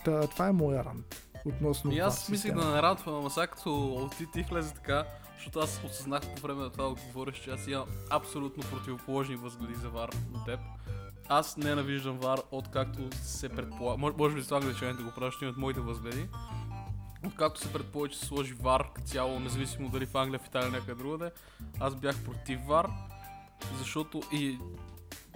[0.05, 4.25] Та, това е моя рант относно И аз мислих да нарадвам, ама сега като ти,
[4.33, 5.05] ти влезе така,
[5.36, 9.75] защото аз осъзнах по време на това да говориш, че аз имам абсолютно противоположни възгледи
[9.75, 10.59] за вар на теб.
[11.29, 13.97] Аз ненавиждам вар, откакто се предполага.
[13.97, 16.27] Може, може би това англичаните го правят, от моите възгледи.
[17.25, 20.95] Откакто се предполага, че се сложи вар цяло, независимо дали в Англия, в Италия, някъде
[20.95, 21.31] другаде,
[21.79, 22.89] аз бях против вар,
[23.77, 24.57] защото и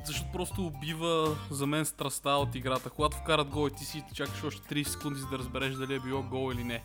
[0.06, 2.90] защото просто убива за мен страста от играта.
[2.90, 6.00] Когато вкарат гол и ти си чакаш още 30 секунди за да разбереш дали е
[6.00, 6.84] било гол или не.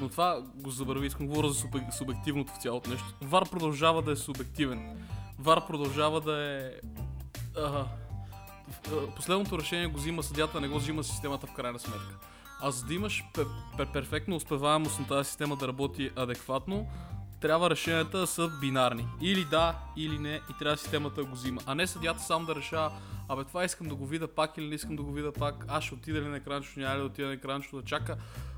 [0.00, 3.14] Но това го забрави, искам да говоря за субек- субективното в цялото нещо.
[3.22, 5.06] Вар продължава да е субективен.
[5.38, 6.70] Вар продължава да е...
[7.56, 7.84] А,
[9.16, 12.18] последното решение го взима съдята, не го взима системата в крайна сметка.
[12.60, 13.48] А за да имаш пер-
[13.78, 16.86] пер- перфектно успеваемост на тази система да работи адекватно,
[17.40, 19.06] трябва решенията да са бинарни.
[19.20, 21.60] Или да, или не, и трябва системата да го взима.
[21.66, 22.92] А не съдята сам да решава,
[23.28, 25.84] абе това искам да го видя пак или не искам да го видя пак, аз
[25.84, 28.16] ще отида ли на екранчето, няма ли да отида на екранчето, да чака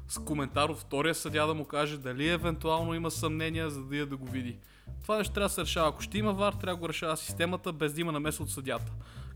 [0.09, 4.07] с коментар от втория съдя да му каже дали евентуално има съмнения, за да я
[4.07, 4.59] да го види.
[5.03, 5.89] Това нещо трябва да се решава.
[5.89, 8.93] Ако ще има вар, трябва да го решава системата, без да има намеса от съдята.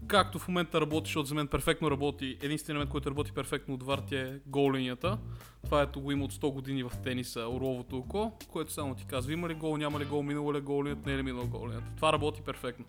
[0.07, 3.83] Както в момента работи, защото за мен перфектно работи, единственият момент, който работи перфектно от
[3.83, 5.19] вар ти е гол линията.
[5.65, 9.33] Това ето го има от 100 години в тениса, орловото око, което само ти казва
[9.33, 11.69] има ли гол, няма ли гол, минало ли е гол не е ли минало гол.
[11.97, 12.85] Това работи перфектно.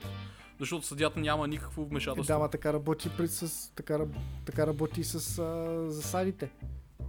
[0.60, 2.34] Защото съдята няма никакво Е, вмешателство.
[2.34, 4.00] да, ма така работи, при, с, така,
[4.46, 6.52] така работи и с а, засадите.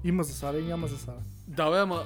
[0.04, 1.18] Има засада и няма засада.
[1.48, 2.04] Да, бе, ама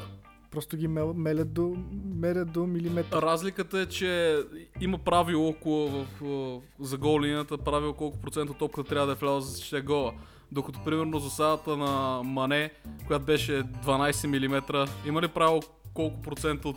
[0.51, 1.77] Просто ги мел, мелят до,
[2.15, 3.23] мерят до милиметър.
[3.23, 4.39] Разликата е, че
[4.81, 7.21] има правило около в, в, за гол
[7.59, 10.13] правило колко процент от топката трябва да е влязла за да гола.
[10.53, 12.71] Докато примерно засадата на Мане,
[13.07, 15.61] която беше 12 мм, има ли правило
[15.95, 16.77] колко процент от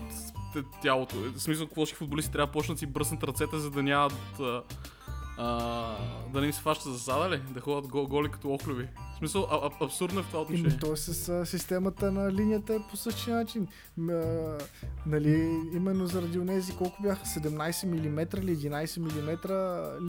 [0.82, 1.16] тялото?
[1.16, 4.40] В смисъл, ще футболисти трябва да почнат си бръснат ръцете, за да нямат
[5.38, 5.96] а,
[6.34, 7.42] да не им се фаща засада ли?
[7.50, 8.88] Да ходят го, голи като охлюви.
[9.22, 10.80] В смисъл, а, а, абсурдно е в това Ими отношение.
[10.80, 13.68] то е с а, системата на линията е по същия начин.
[14.00, 14.04] А,
[15.06, 19.38] нали, именно заради онези колко бяха 17 мм или 11 мм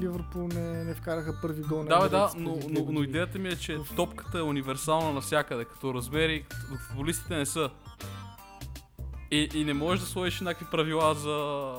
[0.00, 3.48] Ливърпул не, не вкараха първи гол на Да, бе, да, но, но, но идеята ми
[3.48, 6.44] е, че топката е универсална навсякъде, като размери,
[6.88, 7.70] футболистите не са.
[9.30, 11.72] И, и не можеш да сложиш някакви правила за...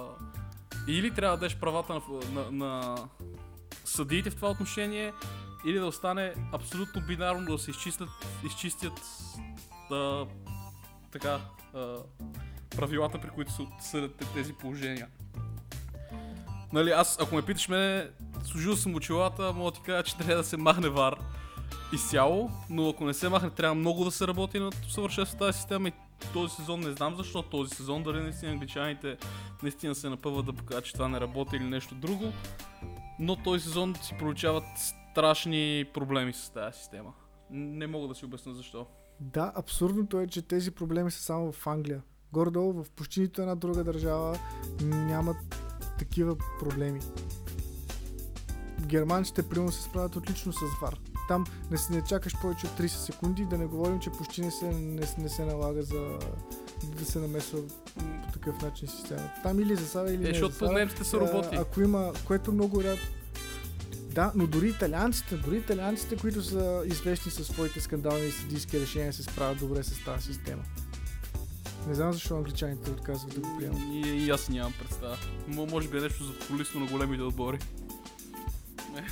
[0.88, 2.02] Или трябва да дадеш правата на,
[2.34, 2.96] на, на
[3.86, 5.14] съдиите в това отношение,
[5.66, 8.10] или да остане абсолютно бинарно да се изчистят,
[8.46, 9.02] изчистят
[9.90, 10.28] да,
[11.12, 11.40] така,
[11.74, 11.98] а,
[12.76, 15.08] правилата, при които се съдят тези положения.
[16.74, 18.08] Нали, аз, ако ме питаш мене,
[18.44, 21.16] служил съм очилата, мога да ти кажа, че трябва да се махне вар
[21.94, 25.88] изцяло, но ако не се махне, трябва много да се работи над усъвършенството тази система
[25.88, 25.94] и
[26.34, 29.18] този сезон не знам защо този сезон, дали наистина англичаните
[29.64, 32.34] наистина се напъват да покажат, че това не работи или нещо друго,
[33.20, 34.64] но този сезон си получават
[35.14, 37.14] страшни проблеми с тази система.
[37.50, 38.86] Не мога да си обясня защо.
[39.20, 42.02] Да, абсурдното е, че тези проблеми са само в Англия.
[42.32, 44.38] Гордо в почти нито една друга държава
[44.82, 45.38] нямат
[46.00, 47.00] такива проблеми.
[48.82, 50.98] Германците примерно се справят отлично с ВАР.
[51.28, 54.52] Там не, се- не чакаш повече от 30 секунди, да не говорим, че почти не
[54.52, 56.20] се, не, не се налага за
[56.90, 57.60] да се намесва
[58.24, 59.32] по такъв начин системата.
[59.44, 60.72] Там или засада, или Е, не защото засада.
[60.72, 61.48] немците са роботи.
[61.52, 63.00] А, ако има, което много ряд...
[64.14, 69.14] Да, но дори италианците, дори италианците, които са известни със своите скандални и съдийски решения,
[69.14, 70.64] се справят добре с тази система.
[71.88, 73.80] Не знам защо англичаните отказват да го приемат.
[73.80, 75.18] И, и аз нямам представа.
[75.48, 77.60] М- може би е нещо за полисно на големите отбори.
[78.94, 79.08] Не.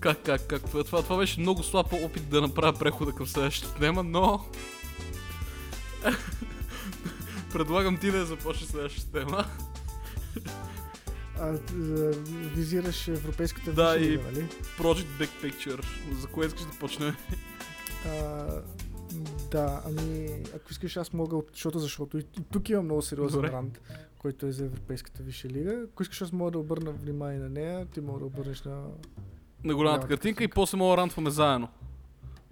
[0.00, 0.62] Как, как, как?
[0.62, 4.44] Това, това, това беше много слаб опит да направя прехода към следващата тема, но...
[7.52, 9.44] Предлагам ти да започнеш следващата тема.
[11.40, 11.58] А,
[12.54, 14.48] визираш европейската Да, и- нали?
[14.78, 15.84] Project Big Picture.
[16.12, 17.14] За кое искаш да почнем?
[18.06, 18.46] А,
[19.50, 23.36] да, ами, ако искаш аз мога, от- защото, защото и, и тук има много сериозен
[23.38, 23.52] Добре.
[23.52, 23.80] ранд,
[24.18, 25.82] който е за Европейската висша лига.
[25.84, 28.82] Ако искаш аз мога да обърна внимание на нея, ти мога да обърнеш на...
[29.64, 31.68] На голямата картинка и после мога да рантваме заедно.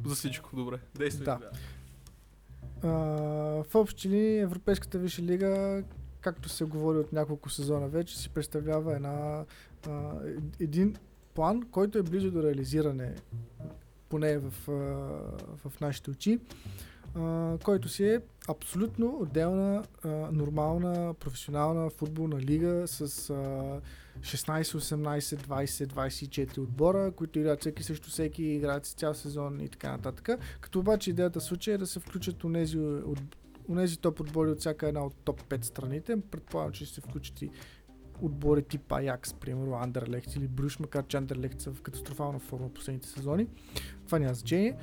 [0.05, 0.77] За всичко, добре.
[0.95, 1.35] Действай Да.
[1.35, 1.53] тогава.
[3.65, 5.83] В общи линии Европейската висша лига,
[6.23, 9.45] както се говори от няколко сезона вече, си представлява една,
[9.89, 10.13] а,
[10.61, 10.97] един
[11.35, 13.15] план, който е близо до реализиране,
[14.09, 14.73] поне в, а,
[15.69, 16.39] в нашите очи,
[17.15, 23.81] а, който си е абсолютно отделна, а, нормална, професионална футболна лига с а,
[24.21, 29.69] 16, 18, 20, 24 отбора, които играят всеки срещу всеки, играят с цял сезон и
[29.69, 30.29] така нататък.
[30.61, 33.19] Като обаче идеята в случая е да се включат унези, от,
[33.69, 36.17] унези топ отбори от всяка една от топ 5 страните.
[36.31, 37.51] Предполагам, че ще се включат и
[38.23, 43.09] отбори тип Аякс, примерно Андерлехт или Брюш, макар че Андерлехт са в катастрофална форма последните
[43.09, 43.47] сезони.
[44.07, 44.77] Това няма значение.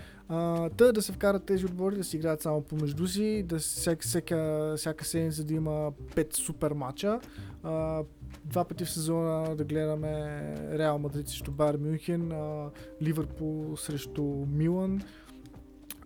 [0.78, 4.74] Та да се вкарат тези отбори да си играят само помежду си, да всяка, всяка,
[4.78, 7.20] всяка седмица да има 5 супер матча.
[7.64, 8.04] А,
[8.46, 10.42] два пъти в сезона да гледаме
[10.78, 12.70] Реал Мадрид срещу Байер Мюнхен, а,
[13.02, 15.02] Ливърпул срещу Милан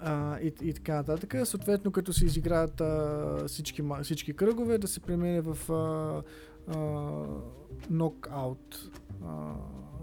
[0.03, 1.35] а, и, и така нататък.
[1.43, 6.23] Съответно, като се изиграят а, всички, всички кръгове, да се премине в а,
[6.67, 6.79] а,
[7.89, 8.91] нокаут
[9.25, 9.53] а,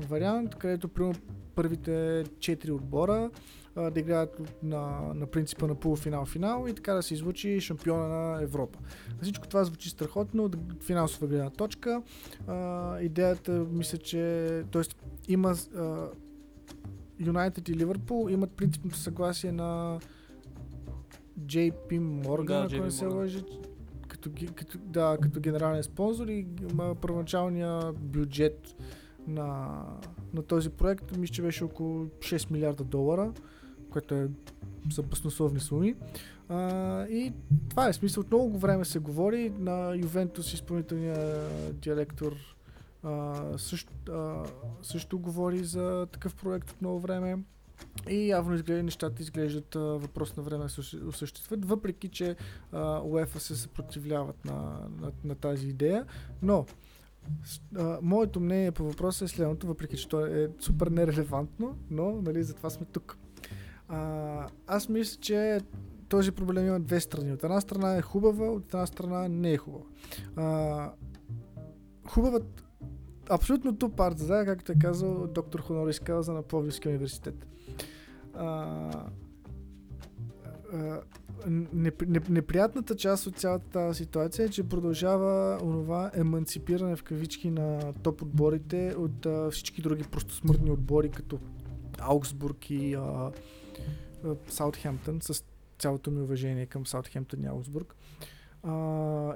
[0.09, 1.21] вариант, където примерно
[1.55, 3.31] първите 4 отбора
[3.77, 8.43] а, да играят на, на принципа на полуфинал-финал и така да се излучи шампиона на
[8.43, 8.79] Европа.
[9.23, 12.03] Всичко това звучи страхотно от финансова гледна точка.
[12.47, 14.83] А, идеята, мисля, че т.е.
[15.29, 15.55] има
[17.21, 19.99] Юнайтед и Ливърпул имат принципното съгласие на
[21.47, 23.43] JP Morgan, Да, ако не се лъжи,
[24.09, 28.77] като, като, да, като генерален спонсор и ма, първоначалния бюджет
[29.27, 29.79] на,
[30.35, 33.33] на този проект, мисля, че беше около 6 милиарда долара,
[33.91, 34.29] което е
[34.91, 35.95] са баснословни суми.
[36.49, 37.33] А, и
[37.69, 38.21] това е смисъл.
[38.21, 42.37] От много време се говори на Ювентус, изпълнителния директор
[43.03, 44.45] а, също, а,
[44.83, 47.39] също говори за такъв проект от много време.
[48.09, 52.37] И явно изглежда, нещата изглеждат а, въпрос на време се осъ- осъществят, въпреки че
[53.05, 56.07] УЕФА се съпротивляват на, на, на тази идея.
[56.43, 56.67] Но
[57.77, 62.43] а, моето мнение по въпроса е следното, въпреки че то е супер нерелевантно, но нали,
[62.43, 63.19] затова сме тук.
[63.89, 65.61] А, аз мисля, че
[66.09, 67.33] този проблем има две страни.
[67.33, 69.85] От една страна е хубава, от една страна не е хубава.
[70.37, 70.93] А,
[72.09, 72.41] хубава,
[73.31, 77.47] абсолютно ту парт, да, както е казал доктор Хонорис Кауза на Пловдивския университет.
[78.35, 78.47] А,
[80.73, 81.01] а,
[81.49, 87.51] неп- неп- неприятната част от цялата тази ситуация е, че продължава онова еманципиране в кавички
[87.51, 91.39] на топ отборите от а, всички други простосмъртни отбори, като
[91.99, 93.33] Аугсбург и а,
[94.49, 95.45] Саутхемптън, с
[95.79, 97.95] цялото ми уважение към Саутхемптън и Аугсбург.
[97.95, 98.40] А,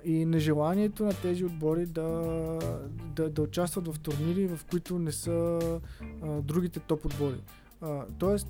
[0.04, 2.58] и нежеланието на тези отбори да,
[3.16, 5.60] да, да участват в турнири, в които не са
[6.22, 7.40] а, другите топ отбори.
[7.80, 8.48] А, тоест,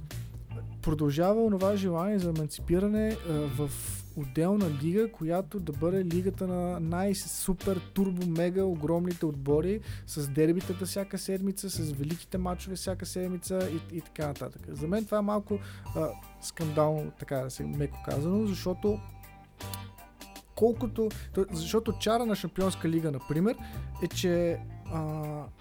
[0.83, 3.71] продължава онова желание за емансипиране а, в
[4.17, 11.19] отделна лига, която да бъде лигата на най-супер, турбо, мега, огромните отбори, с дербитата всяка
[11.19, 14.63] седмица, с великите матчове всяка седмица и, и така нататък.
[14.69, 15.59] За мен това е малко
[15.97, 16.09] а,
[16.43, 18.99] скандално, така да се меко казано, защото
[20.57, 23.57] колкото, то- защото чара на Шампионска лига, например,
[24.03, 24.59] е, че
[24.93, 25.01] а,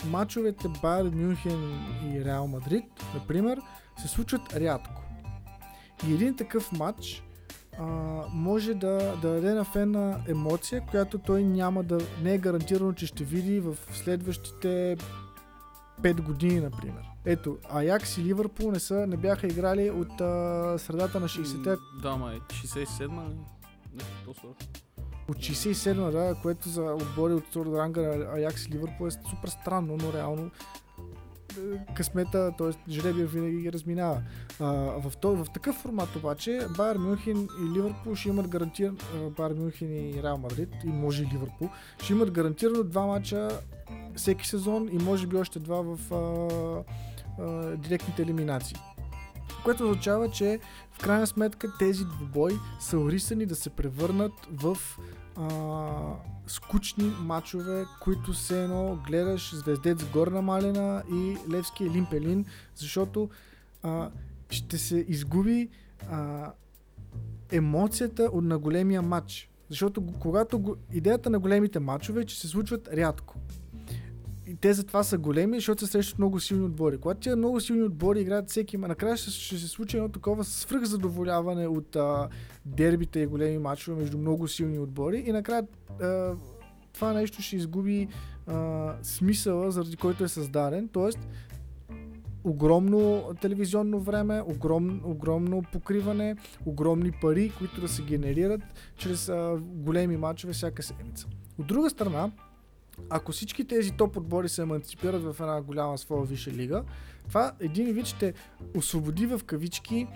[0.06, 1.80] матчовете Байер Мюнхен
[2.14, 3.62] и Реал Мадрид, например,
[4.02, 5.02] се случват рядко.
[6.08, 7.24] И един такъв матч
[7.80, 7.84] а,
[8.34, 13.06] може да, да даде на фена емоция, която той няма да не е гарантирано, че
[13.06, 14.98] ще види в следващите
[16.02, 17.04] 5 години, например.
[17.26, 22.16] Ето, Аякс и Ливърпул не, са, не бяха играли от а, средата на 60-те Да,
[22.16, 23.24] май, 67-ма
[23.94, 24.04] ли?
[24.04, 24.84] Нещо по-сорт.
[25.30, 28.02] От 67 да, което за отбори от втора ранга
[28.36, 30.52] Аякс и Ливърпул е супер странно, но реално
[31.58, 32.92] е, късмета, т.е.
[32.92, 34.22] жребия винаги ги разминава.
[34.60, 38.98] А, в, то, в такъв формат обаче Байер Мюнхен и Ливърпул ще имат гарантиран
[39.38, 41.70] Байер Мюнхен и Реал Мадрид и може и Ливърпул
[42.04, 43.60] ще имат гарантирано два мача
[44.16, 48.78] всеки сезон и може би още два в а, а, директните елиминации.
[49.64, 50.60] Което означава, че
[50.94, 54.78] в крайна сметка тези двубои са орисани да се превърнат в
[55.36, 55.50] а,
[56.48, 63.30] скучни матчове, които се едно гледаш Звездец Горна Малина и Левски Елимпелин, защото
[63.84, 64.10] а,
[64.50, 65.70] ще се изгуби
[66.12, 66.52] а,
[67.52, 69.50] емоцията от на големия матч.
[69.70, 73.36] Защото когато идеята на големите матчове е, че се случват рядко.
[74.48, 76.98] И те затова са големи, защото се срещат много силни отбори.
[76.98, 80.44] Когато тия много силни отбори играят всеки, ма накрая ще, ще се случи едно такова
[80.44, 82.30] свръхзадоволяване от а,
[82.66, 85.68] дербите и големи матчове между много силни отбори и накрая
[86.02, 86.36] а,
[86.94, 88.08] това нещо ще изгуби
[88.48, 90.88] а, смисъла, заради който е създаден.
[90.88, 91.20] Тоест,
[92.44, 98.62] огромно телевизионно време, огром, огромно покриване, огромни пари, които да се генерират
[98.98, 101.28] чрез а, големи матчове всяка седмица.
[101.60, 102.32] От друга страна,
[103.10, 106.84] ако всички тези топ отбори се еманципират в една голяма своя висша лига,
[107.28, 108.34] това един вид ще
[108.76, 110.08] освободи в кавички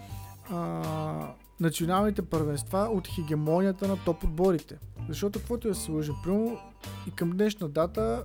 [0.49, 4.77] а, националните първенства от хегемонията на топ отборите.
[5.09, 6.59] Защото каквото да се лъжи, примерно
[7.07, 8.23] и към днешна дата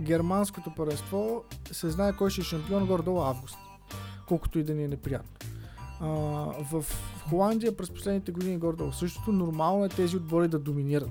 [0.00, 3.58] германското първенство се знае кой ще е шампион горе-долу август.
[4.28, 5.50] Колкото и да ни е неприятно.
[6.00, 6.06] А,
[6.72, 6.84] в
[7.28, 11.10] Холандия през последните години горе-долу същото нормално е тези отбори да доминират.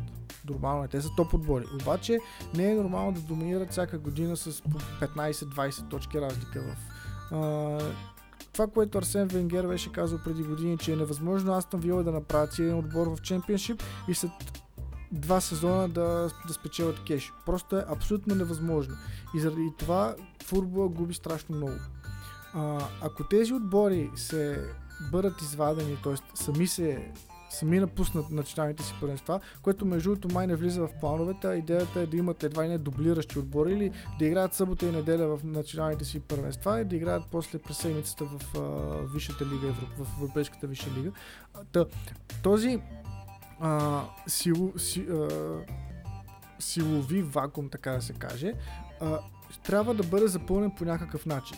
[0.49, 1.65] Нормално е, те са топ отбори.
[1.81, 2.19] Обаче
[2.55, 6.93] не е нормално да доминират всяка година с по 15-20 точки разлика в
[7.33, 7.79] а,
[8.53, 12.59] това, което Арсен Венгер беше казал преди години, че е невъзможно Астон Вила да направят
[12.59, 14.31] един отбор в чемпионшип и след
[15.11, 17.33] два сезона да, да спечелят кеш.
[17.45, 18.95] Просто е абсолютно невъзможно.
[19.35, 21.77] И заради това футбола губи страшно много.
[22.53, 24.63] А, ако тези отбори се
[25.11, 26.13] бъдат извадени, т.е.
[26.33, 27.11] сами се
[27.54, 32.06] сами напуснат националните си първенства, което между другото май не влиза в плановете, идеята е
[32.06, 36.06] да имат едва и не дублиращи отбори или да играят събота и неделя в националните
[36.06, 38.62] си първенства и да играят после през седмицата в а,
[39.14, 41.12] Висшата лига, в Европейската Висша лига.
[41.72, 41.86] Та,
[42.43, 42.82] този
[43.60, 45.28] а, сило, си, а,
[46.60, 48.54] силови вакуум, така да се каже,
[49.01, 49.20] а,
[49.64, 51.58] трябва да бъде запълнен по някакъв начин.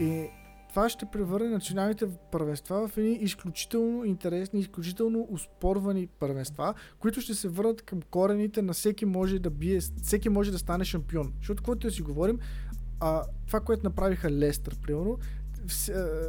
[0.00, 0.28] И
[0.74, 7.48] това ще превърне националните първенства в едни изключително интересни, изключително успорвани първенства, които ще се
[7.48, 11.32] върнат към корените на всеки може да бие, всеки може да стане шампион.
[11.38, 12.38] Защото, когато да си говорим,
[13.00, 15.18] а, това, което направиха Лестър, примерно,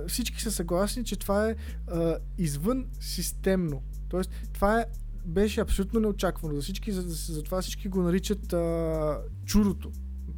[0.08, 1.56] всички са съгласни, че това е
[1.88, 3.82] а, извън системно.
[4.10, 4.86] Тоест, това е,
[5.26, 9.92] беше абсолютно неочаквано за всички, затова за всички го наричат а, чудото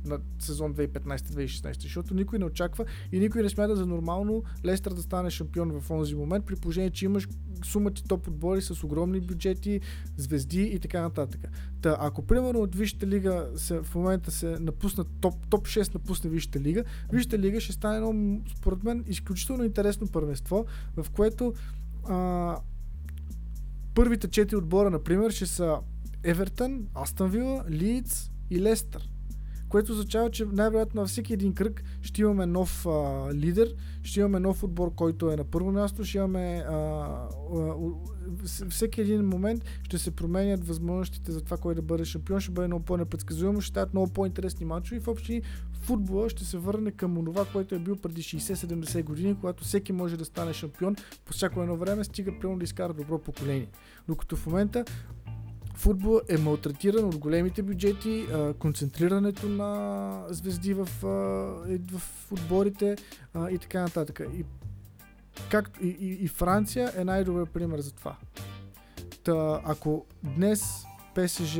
[0.07, 5.01] на сезон 2015-2016, защото никой не очаква и никой не смята за нормално Лестър да
[5.01, 7.27] стане шампион в този момент, при положение, че имаш
[7.65, 9.81] сумати топ отбори с огромни бюджети,
[10.17, 11.47] звезди и така нататък.
[11.81, 16.29] Та, ако примерно от Висшата лига се, в момента се напусна топ, топ 6 напусне
[16.29, 16.83] Висшата лига,
[17.13, 20.65] Висшата лига ще стане едно, според мен, изключително интересно първенство,
[20.97, 21.53] в което
[22.09, 22.57] а,
[23.93, 25.77] първите четири отбора, например, ще са
[26.23, 29.09] Евертън, Астън Вила, Лидс и Лестър
[29.69, 34.39] което означава, че най-вероятно на всеки един кръг ще имаме нов а, лидер, ще имаме
[34.39, 37.75] нов отбор, който е на първо място, ще имаме а, а,
[38.69, 42.67] всеки един момент ще се променят възможностите за това кой да бъде шампион, ще бъде
[42.67, 45.41] много по-непредсказуемо, ще стават много по-интересни мачове и в общи
[45.81, 50.17] футбола ще се върне към това, което е бил преди 60-70 години, когато всеки може
[50.17, 50.95] да стане шампион
[51.25, 53.67] по всяко едно време, стига примерно да изкара добро поколение.
[54.07, 54.85] Докато в момента
[55.77, 61.07] футбол е малтретиран от големите бюджети, а, концентрирането на звезди в, а,
[61.97, 62.95] в отборите
[63.33, 64.21] а, и така нататък.
[64.37, 64.43] И,
[65.51, 68.15] както, и, и, и Франция е най-добър пример за това.
[69.23, 70.63] Та, ако днес
[71.15, 71.59] ПСЖ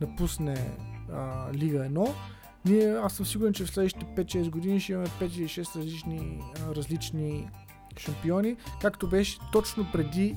[0.00, 0.76] напусне
[1.12, 2.12] а, Лига 1,
[2.64, 6.40] ние, аз съм сигурен, че в следващите 5-6 години ще имаме 5 или 6 различни,
[6.66, 7.50] а, различни
[7.98, 10.36] шампиони, както беше точно преди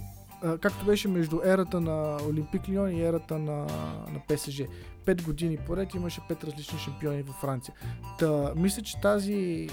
[0.62, 3.66] както беше между ерата на Олимпик Лион и ерата на,
[4.14, 4.62] на ПСЖ.
[5.06, 7.74] Пет години поред имаше пет различни шампиони във Франция.
[8.20, 9.70] Та, мисля, че тази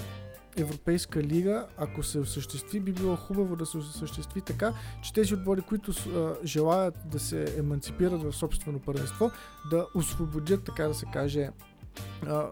[0.57, 5.61] Европейска лига, ако се осъществи, би било хубаво да се осъществи така, че тези отбори,
[5.61, 9.31] които а, желаят да се еманципират в собствено първенство,
[9.71, 11.49] да освободят, така да се каже,
[12.27, 12.45] а,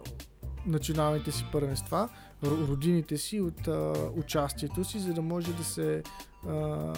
[0.65, 2.09] националните си първенства,
[2.43, 6.03] родините си от а, участието си, за да може да се
[6.47, 6.93] а,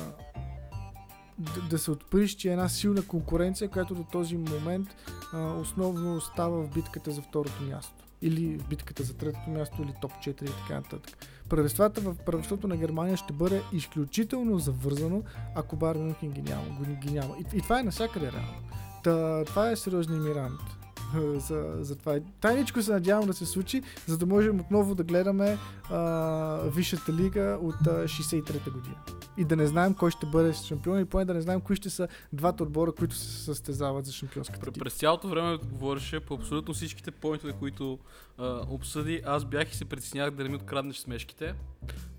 [1.38, 4.88] да, да се отприщи една силна конкуренция, която до този момент
[5.34, 7.94] а, основно остава в битката за второто място.
[8.22, 11.18] Или в битката за третото място, или топ 4 и така нататък.
[11.50, 15.24] Първенствата в първенството на Германия ще бъде изключително завързано,
[15.56, 16.66] ако Байер Мюнхен ги няма.
[17.02, 17.36] Ги няма.
[17.40, 18.62] И, и това е навсякъде реално.
[19.04, 20.76] Та, това е сериозният ми рант
[21.36, 22.20] за, за това.
[22.41, 25.58] Тайничко се надявам да се случи, за да можем отново да гледаме
[25.89, 28.95] а, Висшата лига от 63-та година.
[29.38, 31.89] И да не знаем кой ще бъде шампион и поне да не знаем кои ще
[31.89, 34.84] са двата отбора, които се състезават за шампионската титла.
[34.84, 37.99] През цялото време говореше по абсолютно всичките поинтове, които
[38.38, 39.22] а, обсъди.
[39.26, 41.53] Аз бях и се притеснях да не ми откраднеш смешките.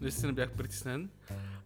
[0.00, 1.08] Наистина бях притеснен.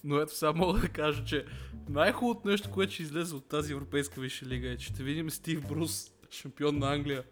[0.05, 1.45] Но ето сега мога да кажа, че
[1.89, 5.69] най-хубавото нещо, което ще излезе от тази Европейска висша лига е, че ще видим Стив
[5.69, 7.25] Брус шампион на Англия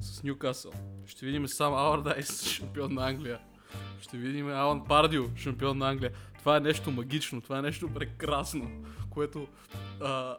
[0.00, 0.72] с Ньюкасъл.
[1.06, 3.40] Ще видим сам Ауърдайс, шампион на Англия.
[4.00, 6.10] Ще видим Алан Пардио, шампион на Англия.
[6.38, 8.70] Това е нещо магично, това е нещо прекрасно,
[9.10, 9.46] което
[10.00, 10.36] а,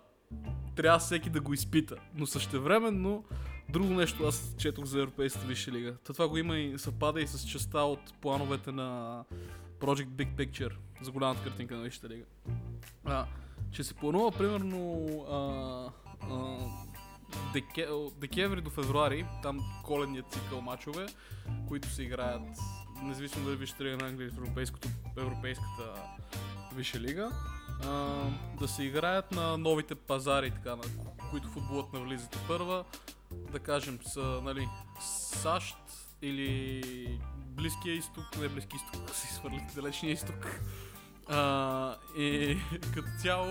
[0.75, 1.95] трябва всеки да го изпита.
[2.15, 3.25] Но същевременно,
[3.69, 5.95] друго нещо аз четох за Европейската висша лига.
[6.05, 9.19] То това го има и съвпада и с частта от плановете на
[9.79, 12.25] Project Big Picture за голямата картинка на Висшата лига.
[13.05, 13.25] А,
[13.71, 15.37] че се планува примерно а,
[16.31, 16.57] а,
[17.53, 21.05] деке, декември до февруари, там коледният цикъл мачове,
[21.67, 22.41] които се играят,
[23.03, 24.37] независимо дали вижте на Англия в
[25.17, 25.93] Европейската
[26.75, 27.31] Висша лига,
[27.85, 28.23] а,
[28.59, 30.83] да се играят на новите пазари, така, на
[31.31, 32.83] които футболът навлиза първа,
[33.51, 34.67] да кажем са, нали,
[35.41, 35.77] САЩ
[36.21, 40.61] или Близкия изток, не Близкия изток, си свърлите далечния изток.
[41.27, 42.57] А, и
[42.93, 43.47] като цяло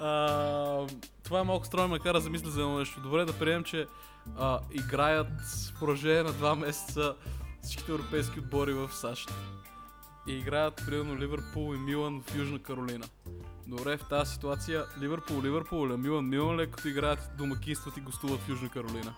[0.00, 0.86] а,
[1.24, 3.00] това е малко странно, ме кара да замисля за нещо.
[3.00, 3.86] Добре да приемем, че
[4.38, 7.14] а, играят в продължение на два месеца
[7.62, 9.32] всичките европейски отбори в САЩ.
[10.26, 13.06] И играят, примерно, Ливърпул и Милан в Южна Каролина.
[13.66, 18.48] Добре, в тази ситуация Ливърпул, Ливърпул, Милан, Милан ли, като играят домакинстват и гостуват в
[18.48, 19.14] Южна Каролина.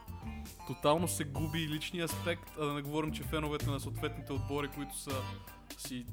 [0.66, 4.98] Тотално се губи личния аспект, а да не говорим, че феновете на съответните отбори, които
[4.98, 5.10] са
[5.78, 6.06] си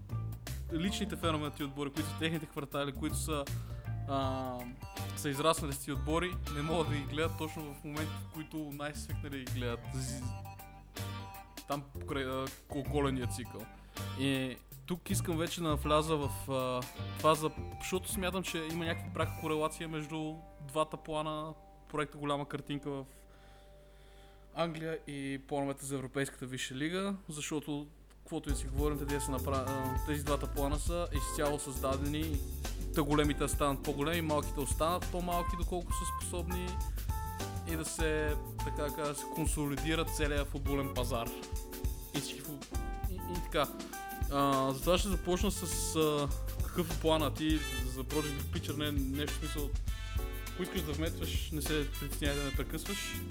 [0.74, 3.46] личните фенове на отбори, които са техните квартали, които са
[4.08, 4.54] а,
[5.16, 8.58] са израснали с тези отбори, не могат да ги гледат точно в момента, в които
[8.58, 9.80] най-свикнали ги гледат.
[11.68, 13.62] Там покрай а, ко- коледния цикъл.
[14.20, 16.52] И тук искам вече да вляза в
[17.24, 21.54] а, за, защото смятам, че има някаква прака корелация между двата плана,
[21.92, 23.06] проекта Голяма картинка в
[24.56, 27.88] Англия и плановете за Европейската висша лига, защото
[28.28, 29.70] каквото и си говорим, тези, са направ...
[30.08, 32.40] тези двата плана са изцяло създадени
[32.96, 36.68] та големите станат по-големи, малките останат по-малки, доколко са способни
[37.72, 41.28] и да се, така да се консолидира целият футболен пазар.
[42.16, 42.20] И,
[43.12, 43.68] и, и така.
[44.32, 46.30] А, затова ще започна с а,
[46.66, 47.60] какъв е плана ти
[47.96, 49.70] за Project Picture, не нещо смисъл.
[50.54, 53.22] Ако искаш да вметваш, не се притеснявай да ме прекъсваш.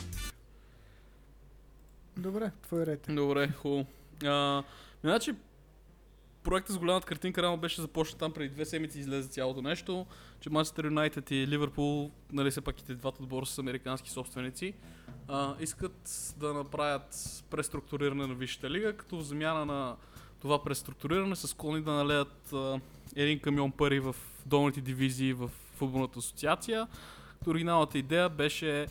[2.17, 3.09] Добре, твой ред.
[3.09, 3.13] е.
[3.13, 3.87] Добре, хубаво.
[4.25, 4.63] А,
[5.07, 5.35] Значи,
[6.43, 10.07] проектът с голямата картинка рано беше започнат там преди две седмици излезе цялото нещо,
[10.41, 14.75] че Манчестър Юнайтед и Ливърпул, нали все пак и те двата отбора с американски собственици,
[15.29, 19.97] а, искат да направят преструктуриране на Висшата лига, като в замяна на
[20.41, 22.81] това преструктуриране са склонни да налеят а,
[23.17, 26.87] един камион пари в долните дивизии в футболната асоциация.
[27.47, 28.87] Оригиналната идея беше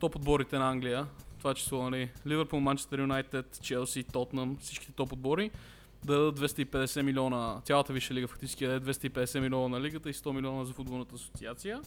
[0.00, 1.06] топ отборите на Англия,
[1.44, 5.50] това число, нали, Ливърпул, Манчестър Юнайтед, Челси, Тотнам, всичките топ отбори,
[6.04, 10.14] да дадат 250 милиона, цялата висша лига фактически да даде 250 милиона на лигата и
[10.14, 11.80] 100 милиона за футболната асоциация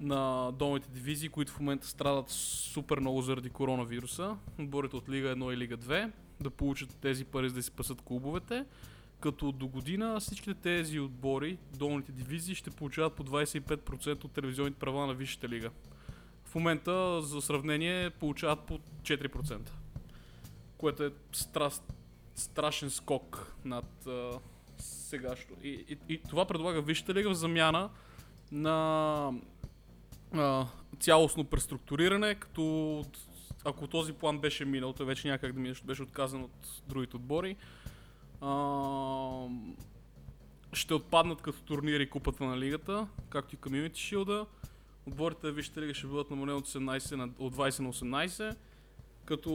[0.00, 4.36] на долните дивизии, които в момента страдат супер много заради коронавируса.
[4.60, 6.10] Отборите от Лига 1 и Лига 2
[6.40, 8.64] да получат тези пари за да си спасат клубовете.
[9.20, 15.06] Като до година всичките тези отбори, долните дивизии, ще получават по 25% от телевизионните права
[15.06, 15.70] на Висшата лига.
[16.46, 19.70] В момента, за сравнение, получават по 4%.
[20.78, 21.92] Което е страст,
[22.34, 24.30] страшен скок над а,
[24.78, 25.54] сегащо.
[25.62, 27.90] И, и, и това предлага Висшата лига в замяна
[28.52, 29.32] на
[30.32, 30.66] а,
[31.00, 33.04] цялостно преструктуриране, като
[33.64, 37.16] ако този план беше минал, той вече някак да мине, защото беше отказан от другите
[37.16, 37.56] отбори.
[38.40, 39.46] А,
[40.72, 44.46] ще отпаднат като турнири купата на лигата, както и Community Shield.
[45.08, 48.56] Отборите Висшата лига ще бъдат намалени от, 18 на, от 20 на 18.
[49.24, 49.50] Като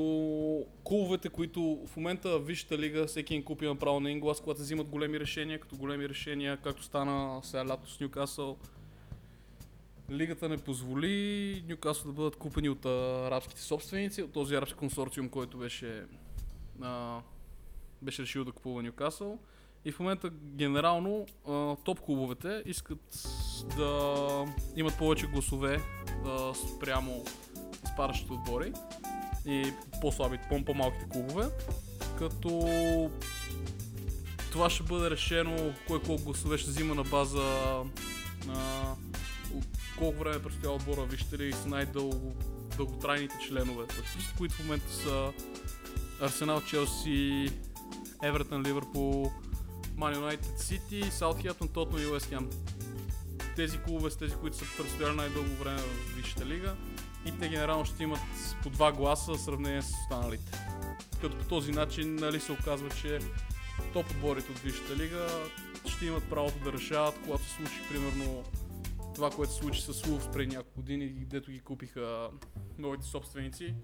[0.84, 4.62] клубовете, които в момента Висшата лига всеки един клуб има право на един глас, когато
[4.62, 8.58] взимат големи решения, като големи решения, както стана сега лято с Ньюкасъл.
[10.12, 15.58] Лигата не позволи Ньюкасъл да бъдат купени от арабските собственици, от този арабски консорциум, който
[15.58, 16.06] беше,
[16.82, 17.22] а,
[18.02, 19.40] беше решил да купува Ньюкасъл.
[19.86, 23.28] И в момента генерално а, топ клубовете искат
[23.78, 25.82] да имат повече гласове
[26.26, 27.26] а, спрямо
[27.94, 28.74] спадащите отбори
[29.46, 31.50] и по-слаби, по- по-малките клубове.
[32.18, 32.70] Като
[34.52, 37.84] това ще бъде решено кой колко гласове ще взима на база
[38.48, 38.96] на
[39.98, 42.36] колко време предстоява отбора, вижте ли, с най-дълго
[42.78, 43.86] дълготрайните членове,
[44.38, 45.32] които в момента са
[46.22, 47.50] Арсенал, Челси,
[48.24, 49.32] Евертън, Ливърпул,
[50.02, 52.50] Ман Юнайтед, Сити, Саутхемптън, Тотнам и Уест Хем.
[53.56, 56.76] Тези клубове са тези, които са престояли най-дълго време в Висшата лига
[57.26, 58.20] и те генерално ще имат
[58.64, 60.52] по два гласа в сравнение с останалите.
[61.22, 63.20] Като по този начин нали, се оказва, че
[63.94, 65.28] топ отборите от Висшата лига
[65.86, 68.44] ще имат правото да решават, когато се случи примерно
[69.16, 72.30] това, което се случи с Лувс преди няколко години, дето ги купиха
[72.78, 73.76] новите собственици.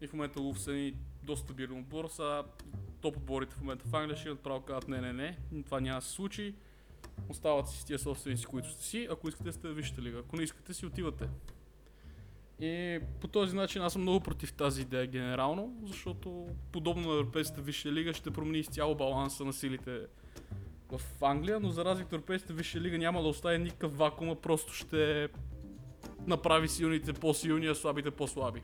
[0.00, 2.08] И в момента Лувс са ни доста стабилен отбор.
[2.08, 2.44] Са
[3.04, 5.80] топ отборите в момента в Англия ще имат право да кажат не, не, не, това
[5.80, 6.54] няма да се случи.
[7.28, 9.08] Остават си с тия собственици, които сте си.
[9.10, 10.18] Ако искате, сте в лига.
[10.18, 11.28] Ако не искате, си отивате.
[12.60, 17.62] И по този начин аз съм много против тази идея генерално, защото подобно на Европейската
[17.62, 20.00] Висша лига ще промени изцяло баланса на силите
[20.90, 24.34] в Англия, но за разлика от Европейската Висша лига няма да остави никакъв вакуум, а
[24.34, 25.28] просто ще
[26.26, 28.62] направи силните по-силни, а слабите по-слаби.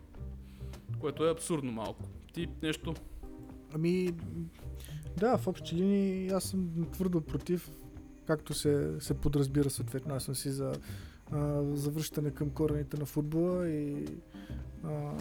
[1.00, 2.02] Което е абсурдно малко.
[2.32, 2.94] Ти нещо?
[3.74, 4.14] Ами,
[5.16, 7.70] да, в общи линии аз съм твърдо против,
[8.26, 10.14] както се, се подразбира съответно.
[10.14, 10.72] Аз съм си за
[11.74, 14.06] завръщане към корените на футбола и
[14.84, 15.12] а,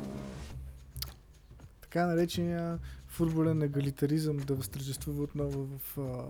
[1.82, 6.26] така наречения футболен егалитаризъм да възтържествува отново в, а,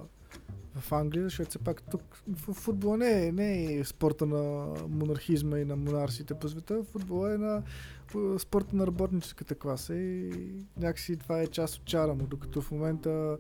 [0.80, 5.60] в Англия, защото все пак тук в футбола не е, не е спорта на монархизма
[5.60, 7.64] и на монарсите по света, футбола е на
[8.38, 10.32] спорта на работническата класа и
[10.78, 13.38] някакси това е част от чара му, докато в момента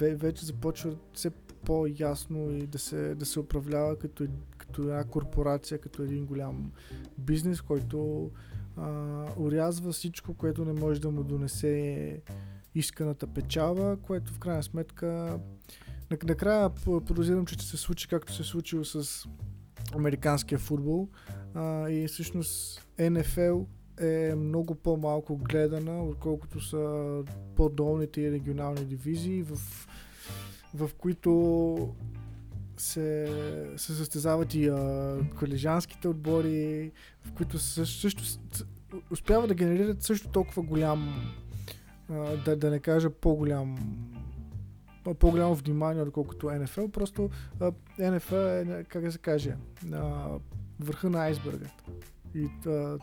[0.00, 1.30] вече започва все
[1.64, 4.26] по-ясно и да се, да се управлява като,
[4.58, 6.72] като една корпорация, като един голям
[7.18, 8.30] бизнес, който
[8.76, 12.20] а, урязва всичко, което не може да му донесе
[12.74, 15.38] исканата печалба, което в крайна сметка
[16.10, 16.70] Накрая
[17.06, 19.28] подозирам, че ще се случи както се е случило с
[19.94, 21.08] американския футбол.
[21.54, 23.60] А, и всъщност НФЛ
[24.00, 27.22] е много по-малко гледана, отколкото са
[27.56, 29.56] по-долните и регионални дивизии, в,
[30.74, 31.94] в които
[32.76, 33.26] се,
[33.76, 36.92] се състезават и а, колежанските отбори,
[37.24, 38.22] в които също, също
[39.10, 41.32] успява да генерират също толкова голям,
[42.10, 43.76] а, да, да не кажа по-голям
[45.14, 46.88] по-голямо внимание, отколкото НФЛ.
[46.92, 47.30] Просто
[47.98, 49.56] НФЛ е, как да се каже,
[50.80, 51.66] върха на айсберга
[52.34, 52.48] и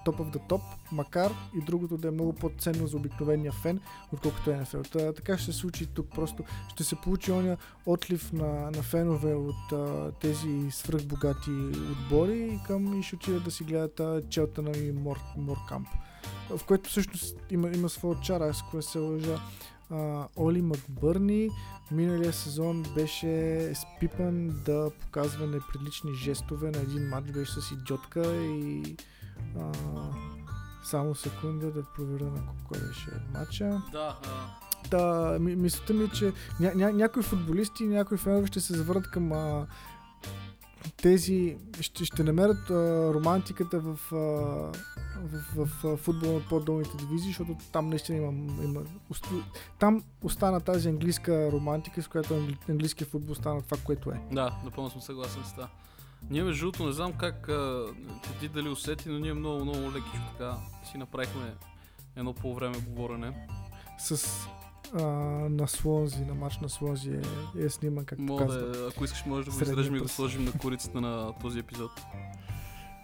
[0.05, 3.79] топ of the топ, макар и другото да е много по-ценно за обикновения фен,
[4.13, 4.91] отколкото NFL.
[4.91, 6.09] Та, така ще се случи тук.
[6.09, 11.51] Просто ще се получи оня отлив на, на фенове от а, тези свръхбогати
[11.91, 15.87] отбори към и ще отидат да си гледат Челтъна и Мор, Моркамп.
[16.49, 19.39] В което всъщност има, има своя чара, с което се лъжа.
[20.37, 21.49] Оли Макбърни
[21.91, 28.95] миналия сезон беше спипан да показва неприлични жестове на един матч, беше с идиотка и
[29.59, 29.71] а,
[30.83, 33.81] само секунда да проверя на кой беше матча.
[33.91, 34.19] Да.
[34.91, 38.73] Да, ми, мисълта ми е, че ня, ня, някои футболисти и някои фенове ще се
[38.73, 39.67] завърнат към а,
[40.97, 47.29] тези, ще, ще намерят а, романтиката в, а, в, в, в футбол от по-долните дивизии,
[47.29, 48.81] защото там наистина има, има
[49.79, 54.21] там остана тази английска романтика, с която английския футбол стана това, което е.
[54.31, 55.67] Да, напълно съм съгласен с това.
[56.29, 57.85] Ние между другото не знам как а,
[58.39, 60.57] ти дали усети, но ние много, много леки така
[60.91, 61.55] си направихме
[62.15, 63.47] едно по време говорене.
[63.97, 64.27] С
[64.93, 65.03] а,
[65.49, 69.45] на Слонзи, на матч на Слонзи е, е снима, как Мога да, ако искаш, може
[69.45, 71.91] да го изрежем и го сложим на корицата на този епизод.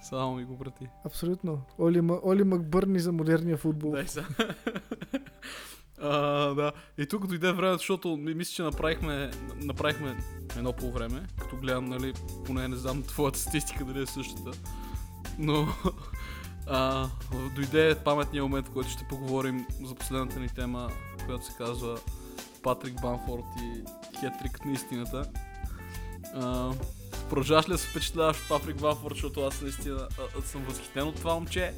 [0.02, 0.88] Само ми го прати.
[1.06, 1.62] Абсолютно.
[1.78, 3.92] Оли, Оли Макбърни за модерния футбол.
[3.92, 4.26] Дай са.
[6.04, 6.20] А,
[6.54, 6.72] да.
[6.98, 10.18] И тук дойде време, защото мисля, че направихме, направихме
[10.58, 12.14] едно по време, като гледам, нали,
[12.46, 14.52] поне не знам твоята статистика дали е същата.
[15.40, 15.68] Но
[16.68, 17.10] а,
[17.56, 20.90] дойде паметния момент, в който ще поговорим за последната ни тема,
[21.26, 21.99] която се казва
[22.63, 23.84] Патрик Банфорд и
[24.19, 25.30] хетрик на истината.
[26.34, 26.72] А,
[27.30, 31.15] продължаваш ли да се впечатляваш Патрик Банфорд, защото аз наистина а, а, съм възхитен от
[31.15, 31.74] това момче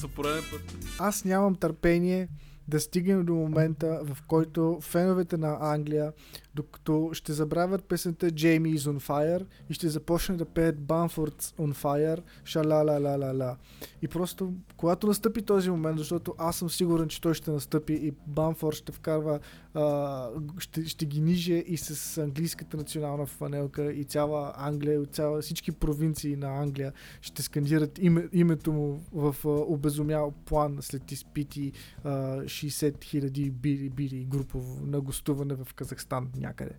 [0.00, 0.76] за пореден път.
[0.98, 2.28] Аз нямам търпение
[2.68, 6.12] да стигнем до момента, в който феновете на Англия,
[6.54, 11.74] докато ще забравят песента Jamie is on fire и ще започнат да пеят Bamford's on
[11.74, 13.56] fire, шала ла ла ла ла.
[14.02, 18.12] И просто, когато настъпи този момент, защото аз съм сигурен, че той ще настъпи и
[18.26, 19.40] Бамфорд ще вкарва,
[19.74, 25.40] а, ще, ще ги ниже и с английската национална фанелка и цяла Англия, и цяла,
[25.40, 31.72] всички провинции на Англия ще скандират име, името му в а, обезумял план след изпити
[32.04, 32.10] а,
[32.40, 33.50] 60 хиляди
[33.90, 36.72] бири групово на гостуване в Казахстан някъде.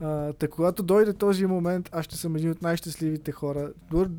[0.00, 3.72] А, та когато дойде този момент, аз ще съм един от най-щастливите хора.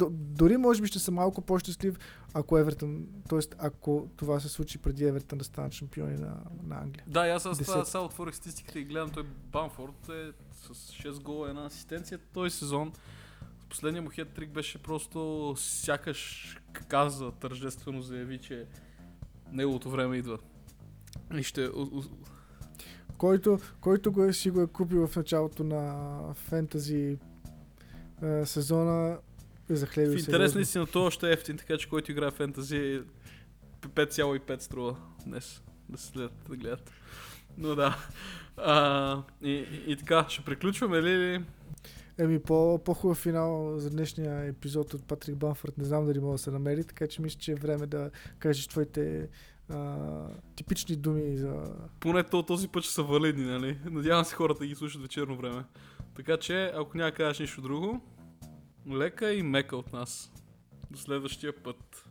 [0.10, 1.98] Дори може би ще съм малко по-щастлив,
[2.40, 3.40] ако Евертън, т.е.
[3.58, 7.04] ако това се случи преди Евертън да станат шампиони на, на Англия.
[7.08, 11.50] Да, аз с това сега отворих статистиката и гледам той Банфорд е с 6 гола,
[11.50, 12.94] една асистенция този сезон.
[13.70, 16.58] Последният му хет-трик беше просто сякаш
[16.88, 18.66] каза, тържествено заяви, че
[19.52, 20.38] неговото време идва.
[21.38, 21.70] И ще
[23.18, 27.18] който, който го е, си го е купил в началото на фентази
[28.24, 29.18] е, сезона
[29.70, 33.02] е захлебил В интерес наистина то още е ефтин, така че който играе фентази
[33.82, 34.96] 5,5 струва
[35.26, 36.92] днес да се следят, да гледат.
[37.58, 37.98] Но да.
[38.58, 41.44] А, и, и, и, така, ще приключваме ли?
[42.18, 46.38] Еми, по, по-хубав финал за днешния епизод от Патрик Банфорд не знам дали мога да
[46.38, 49.30] се намери, така че мисля, че е време да кажеш твоите
[49.70, 49.96] а,
[50.56, 51.64] типични думи за...
[52.00, 53.78] Поне то, този път ще са валидни, нали?
[53.86, 55.64] Надявам се хората да ги слушат вечерно време.
[56.16, 58.02] Така че, ако няма кажеш нищо друго,
[58.92, 60.32] лека и мека от нас.
[60.92, 62.07] До следващия път.